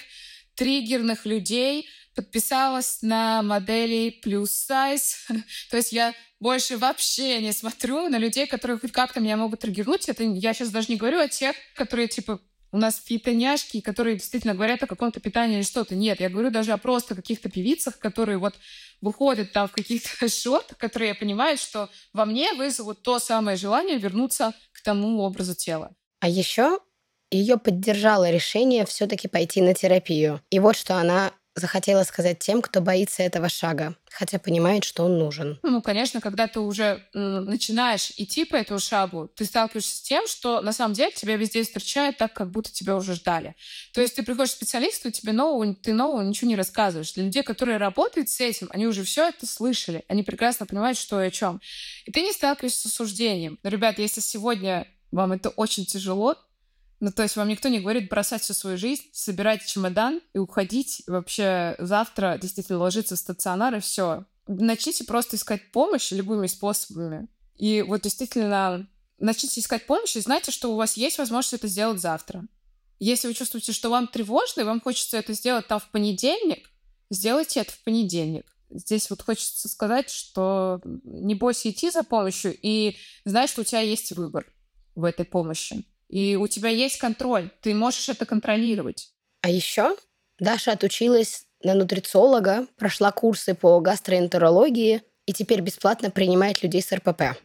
триггерных 0.56 1.26
людей, 1.26 1.88
подписалась 2.18 3.04
на 3.04 3.44
модели 3.44 4.10
плюс 4.10 4.52
сайз. 4.52 5.28
То 5.70 5.78
есть 5.78 5.94
я 5.94 6.16
больше 6.40 6.78
вообще 6.78 7.40
не 7.42 7.54
смотрю 7.54 8.10
на 8.10 8.18
людей, 8.18 8.48
которые 8.48 8.80
хоть 8.80 8.92
как-то 8.92 9.20
меня 9.20 9.38
могут 9.38 9.60
триггернуть. 9.60 10.10
Это 10.10 10.24
я 10.24 10.54
сейчас 10.54 10.70
даже 10.70 10.88
не 10.90 10.98
говорю 10.98 11.20
о 11.20 11.28
тех, 11.28 11.56
которые 11.76 12.08
типа 12.08 12.42
у 12.72 12.78
нас 12.78 13.02
фитоняшки, 13.06 13.82
которые 13.82 14.18
действительно 14.18 14.56
говорят 14.56 14.82
о 14.82 14.88
каком-то 14.88 15.20
питании 15.20 15.58
или 15.58 15.64
что-то. 15.64 15.96
Нет, 15.96 16.20
я 16.20 16.30
говорю 16.30 16.50
даже 16.50 16.72
о 16.72 16.78
просто 16.78 17.14
каких-то 17.14 17.50
певицах, 17.50 18.00
которые 18.00 18.40
вот 18.40 18.56
выходят 19.00 19.52
там 19.52 19.68
в 19.68 19.72
каких-то 19.72 20.28
шортах, 20.30 20.78
которые 20.80 21.10
я 21.10 21.16
понимаю, 21.16 21.58
что 21.58 21.88
во 22.14 22.26
мне 22.26 22.52
вызовут 22.56 23.04
то 23.04 23.20
самое 23.20 23.58
желание 23.58 24.00
вернуться 24.00 24.54
к 24.72 24.82
тому 24.82 25.22
образу 25.22 25.56
тела. 25.56 25.92
А 26.20 26.28
еще 26.28 26.80
ее 27.30 27.58
поддержало 27.58 28.32
решение 28.32 28.86
все-таки 28.86 29.28
пойти 29.28 29.62
на 29.62 29.76
терапию. 29.76 30.42
И 30.50 30.60
вот 30.60 30.76
что 30.76 30.96
она 30.96 31.32
захотела 31.60 32.04
сказать 32.04 32.40
тем, 32.40 32.62
кто 32.62 32.82
боится 32.82 33.24
этого 33.24 33.50
шага, 33.50 33.96
хотя 34.10 34.40
понимает, 34.40 34.84
что 34.84 35.04
он 35.04 35.18
нужен? 35.18 35.60
Ну, 35.64 35.82
конечно, 35.82 36.22
когда 36.22 36.48
ты 36.48 36.60
уже 36.60 37.04
начинаешь 37.14 38.12
идти 38.18 38.46
по 38.46 38.56
этому 38.56 38.80
шагу, 38.80 39.30
ты 39.36 39.46
сталкиваешься 39.46 39.98
с 39.98 40.02
тем, 40.02 40.28
что 40.28 40.62
на 40.62 40.74
самом 40.74 40.94
деле 40.94 41.12
тебя 41.12 41.36
везде 41.36 41.64
встречают 41.64 42.18
так, 42.18 42.34
как 42.34 42.52
будто 42.52 42.72
тебя 42.72 42.96
уже 42.96 43.14
ждали. 43.16 43.56
То 43.94 44.02
есть 44.02 44.16
ты 44.16 44.24
приходишь 44.24 44.52
к 44.54 44.58
специалисту, 44.58 45.12
тебе 45.12 45.34
нового, 45.34 45.76
ты 45.76 45.94
нового 45.94 46.22
ничего 46.22 46.50
не 46.50 46.56
рассказываешь. 46.56 47.14
Для 47.14 47.26
людей, 47.26 47.44
которые 47.44 47.78
работают 47.78 48.30
с 48.30 48.40
этим, 48.40 48.68
они 48.72 48.88
уже 48.88 49.04
все 49.04 49.30
это 49.30 49.46
слышали, 49.46 50.04
они 50.08 50.24
прекрасно 50.24 50.66
понимают, 50.66 50.98
что 50.98 51.22
и 51.22 51.28
о 51.28 51.32
чем. 51.32 51.62
И 52.06 52.12
ты 52.12 52.22
не 52.22 52.32
сталкиваешься 52.32 52.82
с 52.82 52.94
осуждением. 52.94 53.60
Но, 53.64 53.70
ребят, 53.70 54.00
если 54.00 54.22
сегодня 54.22 54.88
вам 55.12 55.32
это 55.32 55.50
очень 55.50 55.86
тяжело, 55.86 56.36
ну, 57.00 57.12
то 57.12 57.24
есть 57.24 57.36
вам 57.36 57.48
никто 57.48 57.70
не 57.70 57.80
говорит 57.80 58.10
бросать 58.10 58.42
всю 58.42 58.54
свою 58.54 58.78
жизнь, 58.78 59.04
собирать 59.12 59.66
чемодан 59.66 60.20
и 60.34 60.40
уходить 60.40 61.04
вообще 61.06 61.76
завтра, 61.78 62.40
действительно 62.42 62.80
ложиться 62.80 63.16
в 63.16 63.20
стационар 63.20 63.76
и 63.76 63.80
все. 63.80 64.26
Начните 64.48 65.04
просто 65.04 65.36
искать 65.36 65.72
помощь 65.72 66.12
любыми 66.12 66.48
способами. 66.48 67.28
И 67.56 67.84
вот 67.84 68.02
действительно 68.02 68.88
начните 69.20 69.62
искать 69.62 69.86
помощь 69.86 70.16
и 70.16 70.22
знайте, 70.22 70.52
что 70.52 70.74
у 70.74 70.76
вас 70.76 70.98
есть 70.98 71.18
возможность 71.18 71.54
это 71.54 71.68
сделать 71.68 72.00
завтра. 72.00 72.46
Если 73.00 73.28
вы 73.28 73.36
чувствуете, 73.36 73.74
что 73.74 73.90
вам 73.90 74.08
тревожно, 74.08 74.62
и 74.62 74.64
вам 74.64 74.82
хочется 74.82 75.18
это 75.18 75.34
сделать 75.34 75.68
там 75.68 75.80
в 75.80 75.90
понедельник, 75.90 76.70
сделайте 77.12 77.60
это 77.60 77.72
в 77.72 77.84
понедельник. 77.84 78.52
Здесь 78.70 79.10
вот 79.10 79.22
хочется 79.22 79.70
сказать, 79.70 80.10
что 80.10 80.82
не 80.84 81.36
бойся 81.36 81.70
идти 81.70 81.92
за 81.92 82.04
помощью 82.04 82.58
и 82.60 82.98
знай, 83.24 83.48
что 83.48 83.62
у 83.62 83.64
тебя 83.64 83.82
есть 83.82 84.12
выбор 84.14 84.52
в 84.96 85.04
этой 85.04 85.26
помощи. 85.26 85.86
И 86.10 86.36
у 86.36 86.48
тебя 86.48 86.70
есть 86.70 86.98
контроль, 86.98 87.50
ты 87.62 87.74
можешь 87.74 88.10
это 88.10 88.26
контролировать. 88.26 89.12
А 89.42 89.50
еще 89.50 89.98
Даша 90.40 90.72
отучилась 90.74 91.46
на 91.64 91.74
нутрициолога, 91.74 92.68
прошла 92.78 93.12
курсы 93.12 93.56
по 93.56 93.80
гастроэнтерологии 93.80 95.02
и 95.26 95.34
теперь 95.34 95.62
бесплатно 95.62 96.12
принимает 96.12 96.64
людей 96.64 96.82
с 96.82 96.92
РПП. 96.92 97.38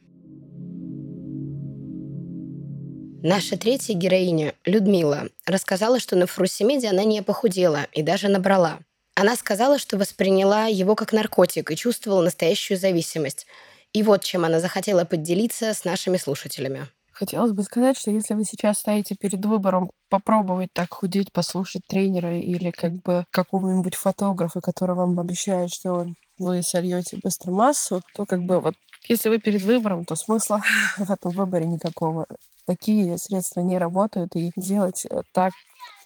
Наша 3.24 3.56
третья 3.56 3.94
героиня, 3.94 4.54
Людмила, 4.64 5.28
рассказала, 5.46 6.00
что 6.00 6.16
на 6.16 6.26
фрусимеде 6.26 6.88
она 6.88 7.04
не 7.04 7.22
похудела 7.22 7.86
и 7.92 8.02
даже 8.02 8.28
набрала. 8.28 8.80
Она 9.14 9.36
сказала, 9.36 9.78
что 9.78 9.96
восприняла 9.96 10.66
его 10.66 10.96
как 10.96 11.12
наркотик 11.12 11.70
и 11.70 11.76
чувствовала 11.76 12.22
настоящую 12.22 12.78
зависимость. 12.78 13.46
И 13.92 14.02
вот 14.02 14.24
чем 14.24 14.44
она 14.44 14.58
захотела 14.58 15.04
поделиться 15.04 15.72
с 15.72 15.84
нашими 15.84 16.16
слушателями. 16.16 16.88
Хотелось 17.22 17.52
бы 17.52 17.62
сказать, 17.62 17.96
что 17.96 18.10
если 18.10 18.34
вы 18.34 18.42
сейчас 18.42 18.80
стоите 18.80 19.14
перед 19.14 19.46
выбором 19.46 19.92
попробовать 20.10 20.70
так 20.72 20.92
худеть, 20.92 21.30
послушать 21.30 21.82
тренера 21.86 22.36
или 22.36 22.72
как 22.72 22.94
бы 22.94 23.26
какого-нибудь 23.30 23.94
фотографа, 23.94 24.60
который 24.60 24.96
вам 24.96 25.20
обещает, 25.20 25.72
что 25.72 26.04
вы 26.36 26.64
сольете 26.64 27.20
быстро 27.22 27.52
массу, 27.52 28.02
то 28.16 28.26
как 28.26 28.42
бы 28.42 28.58
вот 28.58 28.74
если 29.08 29.28
вы 29.28 29.38
перед 29.38 29.62
выбором, 29.62 30.04
то 30.04 30.16
смысла 30.16 30.62
в 30.98 31.08
этом 31.08 31.30
выборе 31.30 31.64
никакого. 31.64 32.26
Такие 32.66 33.16
средства 33.18 33.60
не 33.60 33.78
работают, 33.78 34.34
и 34.34 34.50
делать 34.56 35.06
э, 35.08 35.22
так 35.32 35.52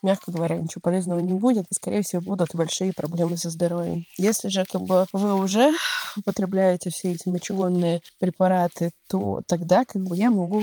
мягко 0.02 0.30
говоря, 0.30 0.56
ничего 0.56 0.80
полезного 0.82 1.20
не 1.20 1.32
будет, 1.32 1.64
и, 1.70 1.74
скорее 1.74 2.02
всего, 2.02 2.22
будут 2.22 2.54
большие 2.54 2.92
проблемы 2.92 3.36
со 3.36 3.50
здоровьем. 3.50 4.04
Если 4.18 4.48
же 4.48 4.64
как 4.70 4.82
бы 4.82 5.06
вы 5.12 5.34
уже 5.34 5.72
употребляете 6.16 6.90
все 6.90 7.12
эти 7.12 7.28
мочегонные 7.28 8.02
препараты, 8.18 8.90
то 9.08 9.40
тогда 9.48 9.84
как 9.84 10.02
бы 10.02 10.16
я 10.16 10.30
могу 10.30 10.62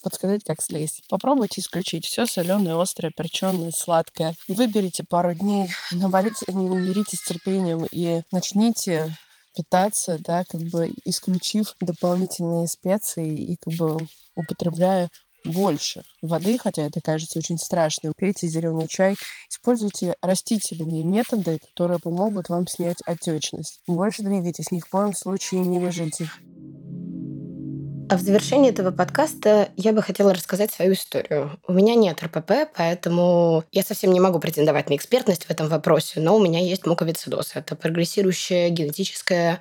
подсказать, 0.00 0.44
как 0.44 0.62
слезть. 0.62 1.02
Попробуйте 1.08 1.60
исключить 1.60 2.06
все 2.06 2.26
соленое, 2.26 2.80
острое, 2.80 3.12
перченое, 3.16 3.70
сладкое. 3.70 4.34
Выберите 4.48 5.04
пару 5.08 5.34
дней, 5.34 5.68
наберите, 5.92 6.46
наберитесь 6.48 7.22
терпением 7.22 7.86
и 7.90 8.22
начните 8.32 9.16
питаться, 9.56 10.18
да, 10.18 10.44
как 10.44 10.60
бы 10.62 10.92
исключив 11.04 11.74
дополнительные 11.80 12.68
специи 12.68 13.34
и 13.34 13.56
как 13.56 13.74
бы 13.74 13.98
употребляя 14.34 15.10
больше 15.44 16.02
воды, 16.22 16.58
хотя 16.58 16.82
это 16.82 17.00
кажется 17.00 17.38
очень 17.38 17.58
страшным. 17.58 18.12
Пейте 18.16 18.46
зеленый 18.46 18.88
чай. 18.88 19.16
Используйте 19.48 20.14
растительные 20.20 21.02
методы, 21.04 21.58
которые 21.58 21.98
помогут 21.98 22.48
вам 22.48 22.66
снять 22.66 22.98
отечность. 23.06 23.80
Больше 23.86 24.22
двигайтесь, 24.22 24.70
ни 24.70 24.80
в 24.80 24.86
коем 24.86 25.14
случае 25.14 25.60
не 25.60 25.78
лежите. 25.80 26.30
А 28.10 28.16
в 28.16 28.22
завершении 28.22 28.70
этого 28.70 28.90
подкаста 28.90 29.68
я 29.76 29.92
бы 29.92 30.02
хотела 30.02 30.34
рассказать 30.34 30.72
свою 30.72 30.94
историю. 30.94 31.60
У 31.68 31.72
меня 31.72 31.94
нет 31.94 32.20
РПП, 32.20 32.68
поэтому 32.76 33.62
я 33.70 33.84
совсем 33.84 34.12
не 34.12 34.18
могу 34.18 34.40
претендовать 34.40 34.90
на 34.90 34.96
экспертность 34.96 35.44
в 35.44 35.50
этом 35.50 35.68
вопросе, 35.68 36.18
но 36.18 36.34
у 36.34 36.42
меня 36.42 36.58
есть 36.58 36.86
муковицидоз. 36.86 37.52
Это 37.54 37.76
прогрессирующее 37.76 38.70
генетическое 38.70 39.60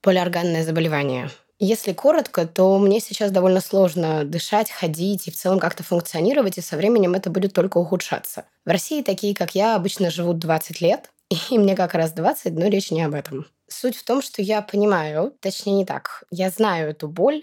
полиорганное 0.00 0.64
заболевание. 0.64 1.28
Если 1.58 1.92
коротко, 1.92 2.46
то 2.46 2.78
мне 2.78 3.00
сейчас 3.00 3.32
довольно 3.32 3.60
сложно 3.60 4.24
дышать, 4.24 4.70
ходить 4.70 5.26
и 5.26 5.32
в 5.32 5.36
целом 5.36 5.58
как-то 5.58 5.82
функционировать, 5.82 6.58
и 6.58 6.62
со 6.62 6.76
временем 6.76 7.14
это 7.14 7.30
будет 7.30 7.52
только 7.52 7.78
ухудшаться. 7.78 8.44
В 8.64 8.68
России 8.68 9.02
такие, 9.02 9.34
как 9.34 9.56
я, 9.56 9.74
обычно 9.74 10.12
живут 10.12 10.38
20 10.38 10.80
лет, 10.80 11.10
и 11.50 11.58
мне 11.58 11.74
как 11.74 11.94
раз 11.94 12.12
20, 12.12 12.52
но 12.52 12.68
речь 12.68 12.92
не 12.92 13.02
об 13.02 13.14
этом. 13.14 13.48
Суть 13.66 13.96
в 13.96 14.04
том, 14.04 14.22
что 14.22 14.40
я 14.40 14.62
понимаю, 14.62 15.34
точнее 15.40 15.74
не 15.74 15.84
так, 15.84 16.22
я 16.30 16.48
знаю 16.48 16.90
эту 16.90 17.08
боль, 17.08 17.42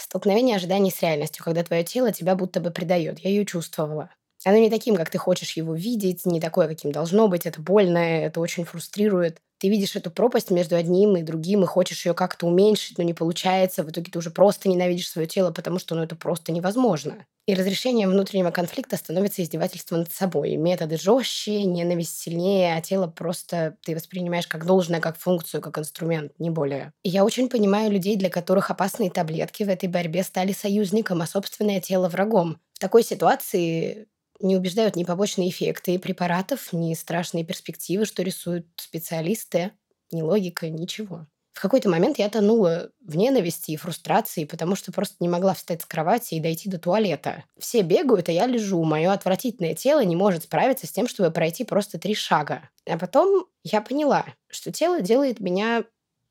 столкновение 0.00 0.56
ожиданий 0.56 0.90
с 0.90 1.00
реальностью, 1.02 1.44
когда 1.44 1.62
твое 1.64 1.84
тело 1.84 2.12
тебя 2.12 2.34
будто 2.34 2.60
бы 2.60 2.70
предает. 2.70 3.18
Я 3.20 3.30
ее 3.30 3.44
чувствовала. 3.46 4.10
Оно 4.44 4.58
не 4.58 4.70
таким, 4.70 4.96
как 4.96 5.10
ты 5.10 5.18
хочешь 5.18 5.52
его 5.52 5.74
видеть, 5.74 6.26
не 6.26 6.40
такое, 6.40 6.66
каким 6.68 6.92
должно 6.92 7.28
быть. 7.28 7.46
Это 7.46 7.60
больно, 7.60 7.98
это 7.98 8.40
очень 8.40 8.64
фрустрирует. 8.64 9.38
Ты 9.62 9.68
видишь 9.68 9.94
эту 9.94 10.10
пропасть 10.10 10.50
между 10.50 10.74
одним 10.74 11.16
и 11.16 11.22
другим 11.22 11.62
и 11.62 11.66
хочешь 11.66 12.04
ее 12.04 12.14
как-то 12.14 12.48
уменьшить, 12.48 12.98
но 12.98 13.04
не 13.04 13.14
получается. 13.14 13.84
В 13.84 13.90
итоге 13.90 14.10
ты 14.10 14.18
уже 14.18 14.30
просто 14.32 14.68
ненавидишь 14.68 15.08
свое 15.08 15.28
тело, 15.28 15.52
потому 15.52 15.78
что 15.78 15.94
ну, 15.94 16.02
это 16.02 16.16
просто 16.16 16.50
невозможно. 16.50 17.26
И 17.46 17.54
разрешением 17.54 18.10
внутреннего 18.10 18.50
конфликта 18.50 18.96
становится 18.96 19.40
издевательство 19.40 19.96
над 19.96 20.10
собой. 20.12 20.56
Методы 20.56 20.98
жестче, 20.98 21.62
ненависть 21.62 22.18
сильнее, 22.18 22.74
а 22.74 22.80
тело 22.80 23.06
просто 23.06 23.76
ты 23.84 23.94
воспринимаешь 23.94 24.48
как 24.48 24.66
должное, 24.66 24.98
как 24.98 25.16
функцию, 25.16 25.60
как 25.60 25.78
инструмент, 25.78 26.32
не 26.40 26.50
более. 26.50 26.92
И 27.04 27.10
я 27.10 27.24
очень 27.24 27.48
понимаю 27.48 27.92
людей, 27.92 28.16
для 28.16 28.30
которых 28.30 28.72
опасные 28.72 29.12
таблетки 29.12 29.62
в 29.62 29.68
этой 29.68 29.88
борьбе 29.88 30.24
стали 30.24 30.50
союзником, 30.50 31.22
а 31.22 31.26
собственное 31.28 31.80
тело 31.80 32.08
врагом. 32.08 32.58
В 32.72 32.80
такой 32.80 33.04
ситуации 33.04 34.08
не 34.42 34.56
убеждают 34.56 34.96
ни 34.96 35.04
побочные 35.04 35.48
эффекты 35.50 35.98
препаратов, 35.98 36.72
ни 36.72 36.94
страшные 36.94 37.44
перспективы, 37.44 38.04
что 38.04 38.22
рисуют 38.22 38.66
специалисты, 38.76 39.72
ни 40.10 40.22
логика, 40.22 40.68
ничего. 40.68 41.26
В 41.52 41.60
какой-то 41.60 41.88
момент 41.90 42.18
я 42.18 42.28
тонула 42.30 42.90
в 43.00 43.14
ненависти 43.16 43.72
и 43.72 43.76
фрустрации, 43.76 44.44
потому 44.44 44.74
что 44.74 44.90
просто 44.90 45.16
не 45.20 45.28
могла 45.28 45.52
встать 45.54 45.82
с 45.82 45.86
кровати 45.86 46.34
и 46.34 46.40
дойти 46.40 46.68
до 46.70 46.78
туалета. 46.78 47.44
Все 47.58 47.82
бегают, 47.82 48.28
а 48.28 48.32
я 48.32 48.46
лежу. 48.46 48.82
Мое 48.84 49.12
отвратительное 49.12 49.74
тело 49.74 50.02
не 50.02 50.16
может 50.16 50.44
справиться 50.44 50.86
с 50.86 50.92
тем, 50.92 51.06
чтобы 51.06 51.30
пройти 51.30 51.64
просто 51.64 51.98
три 51.98 52.14
шага. 52.14 52.70
А 52.86 52.98
потом 52.98 53.46
я 53.62 53.82
поняла, 53.82 54.24
что 54.48 54.72
тело 54.72 55.02
делает 55.02 55.40
меня 55.40 55.84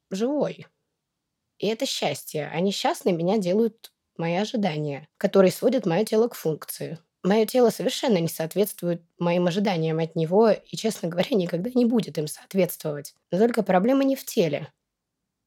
живой. 0.09 0.65
И 1.59 1.67
это 1.67 1.85
счастье. 1.85 2.49
А 2.53 2.59
несчастные 2.59 3.15
меня 3.15 3.37
делают 3.37 3.91
мои 4.17 4.35
ожидания, 4.35 5.07
которые 5.17 5.51
сводят 5.51 5.85
мое 5.85 6.03
тело 6.03 6.27
к 6.27 6.35
функции. 6.35 6.97
Мое 7.23 7.45
тело 7.45 7.69
совершенно 7.69 8.17
не 8.17 8.27
соответствует 8.27 9.03
моим 9.19 9.45
ожиданиям 9.45 9.99
от 9.99 10.15
него 10.15 10.49
и, 10.49 10.75
честно 10.75 11.07
говоря, 11.07 11.29
никогда 11.31 11.69
не 11.75 11.85
будет 11.85 12.17
им 12.17 12.27
соответствовать. 12.27 13.13
Но 13.29 13.37
только 13.37 13.61
проблема 13.61 14.03
не 14.03 14.15
в 14.15 14.25
теле. 14.25 14.71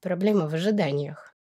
Проблема 0.00 0.48
в 0.48 0.54
ожиданиях. 0.54 1.34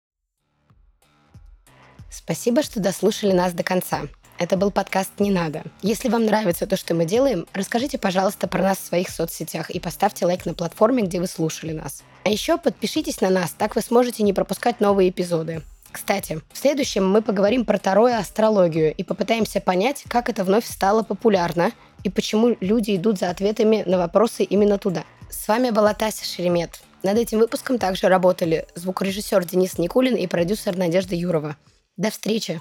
Спасибо, 2.11 2.63
что 2.63 2.81
дослушали 2.81 3.33
нас 3.33 3.53
до 3.53 3.63
конца. 3.63 4.03
Это 4.39 4.57
был 4.57 4.71
подкаст 4.71 5.13
«Не 5.19 5.31
надо». 5.31 5.63
Если 5.83 6.09
вам 6.09 6.25
нравится 6.25 6.67
то, 6.67 6.77
что 6.77 6.95
мы 6.95 7.05
делаем, 7.05 7.47
расскажите, 7.53 7.99
пожалуйста, 7.99 8.49
про 8.49 8.63
нас 8.63 8.79
в 8.79 8.87
своих 8.87 9.11
соцсетях 9.11 9.71
и 9.71 9.81
поставьте 9.81 10.25
лайк 10.25 10.47
на 10.47 10.55
платформе, 10.55 11.03
где 11.03 11.21
вы 11.21 11.27
слушали 11.27 11.73
нас. 11.73 12.03
А 12.25 12.31
еще 12.31 12.57
подпишитесь 12.57 13.21
на 13.21 13.31
нас, 13.31 13.53
так 13.53 13.77
вы 13.77 13.83
сможете 13.83 14.23
не 14.23 14.33
пропускать 14.33 14.81
новые 14.81 15.11
эпизоды. 15.11 15.63
Кстати, 15.93 16.41
в 16.53 16.59
следующем 16.59 17.09
мы 17.09 17.21
поговорим 17.21 17.67
про 17.67 17.79
Таро 17.79 18.09
и 18.09 18.13
астрологию 18.13 18.95
и 18.95 19.05
попытаемся 19.05 19.61
понять, 19.61 20.05
как 20.09 20.31
это 20.31 20.43
вновь 20.43 20.67
стало 20.67 21.03
популярно 21.03 21.71
и 22.03 22.09
почему 22.09 22.57
люди 22.61 22.97
идут 22.97 23.19
за 23.19 23.29
ответами 23.29 23.85
на 23.87 23.99
вопросы 23.99 24.43
именно 24.43 24.79
туда. 24.79 25.05
С 25.31 25.47
вами 25.47 25.71
была 25.71 25.93
Тася 25.93 26.25
Шеремет. 26.25 26.81
Над 27.03 27.19
этим 27.19 27.39
выпуском 27.39 27.79
также 27.79 28.09
работали 28.09 28.67
звукорежиссер 28.75 29.45
Денис 29.45 29.77
Никулин 29.77 30.17
и 30.17 30.27
продюсер 30.27 30.77
Надежда 30.77 31.15
Юрова. 31.15 31.57
До 31.97 32.11
встречи! 32.11 32.61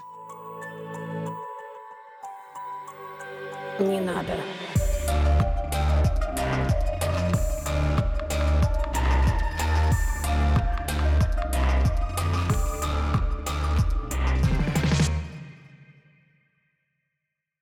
Не 3.79 3.99
надо. 3.99 4.33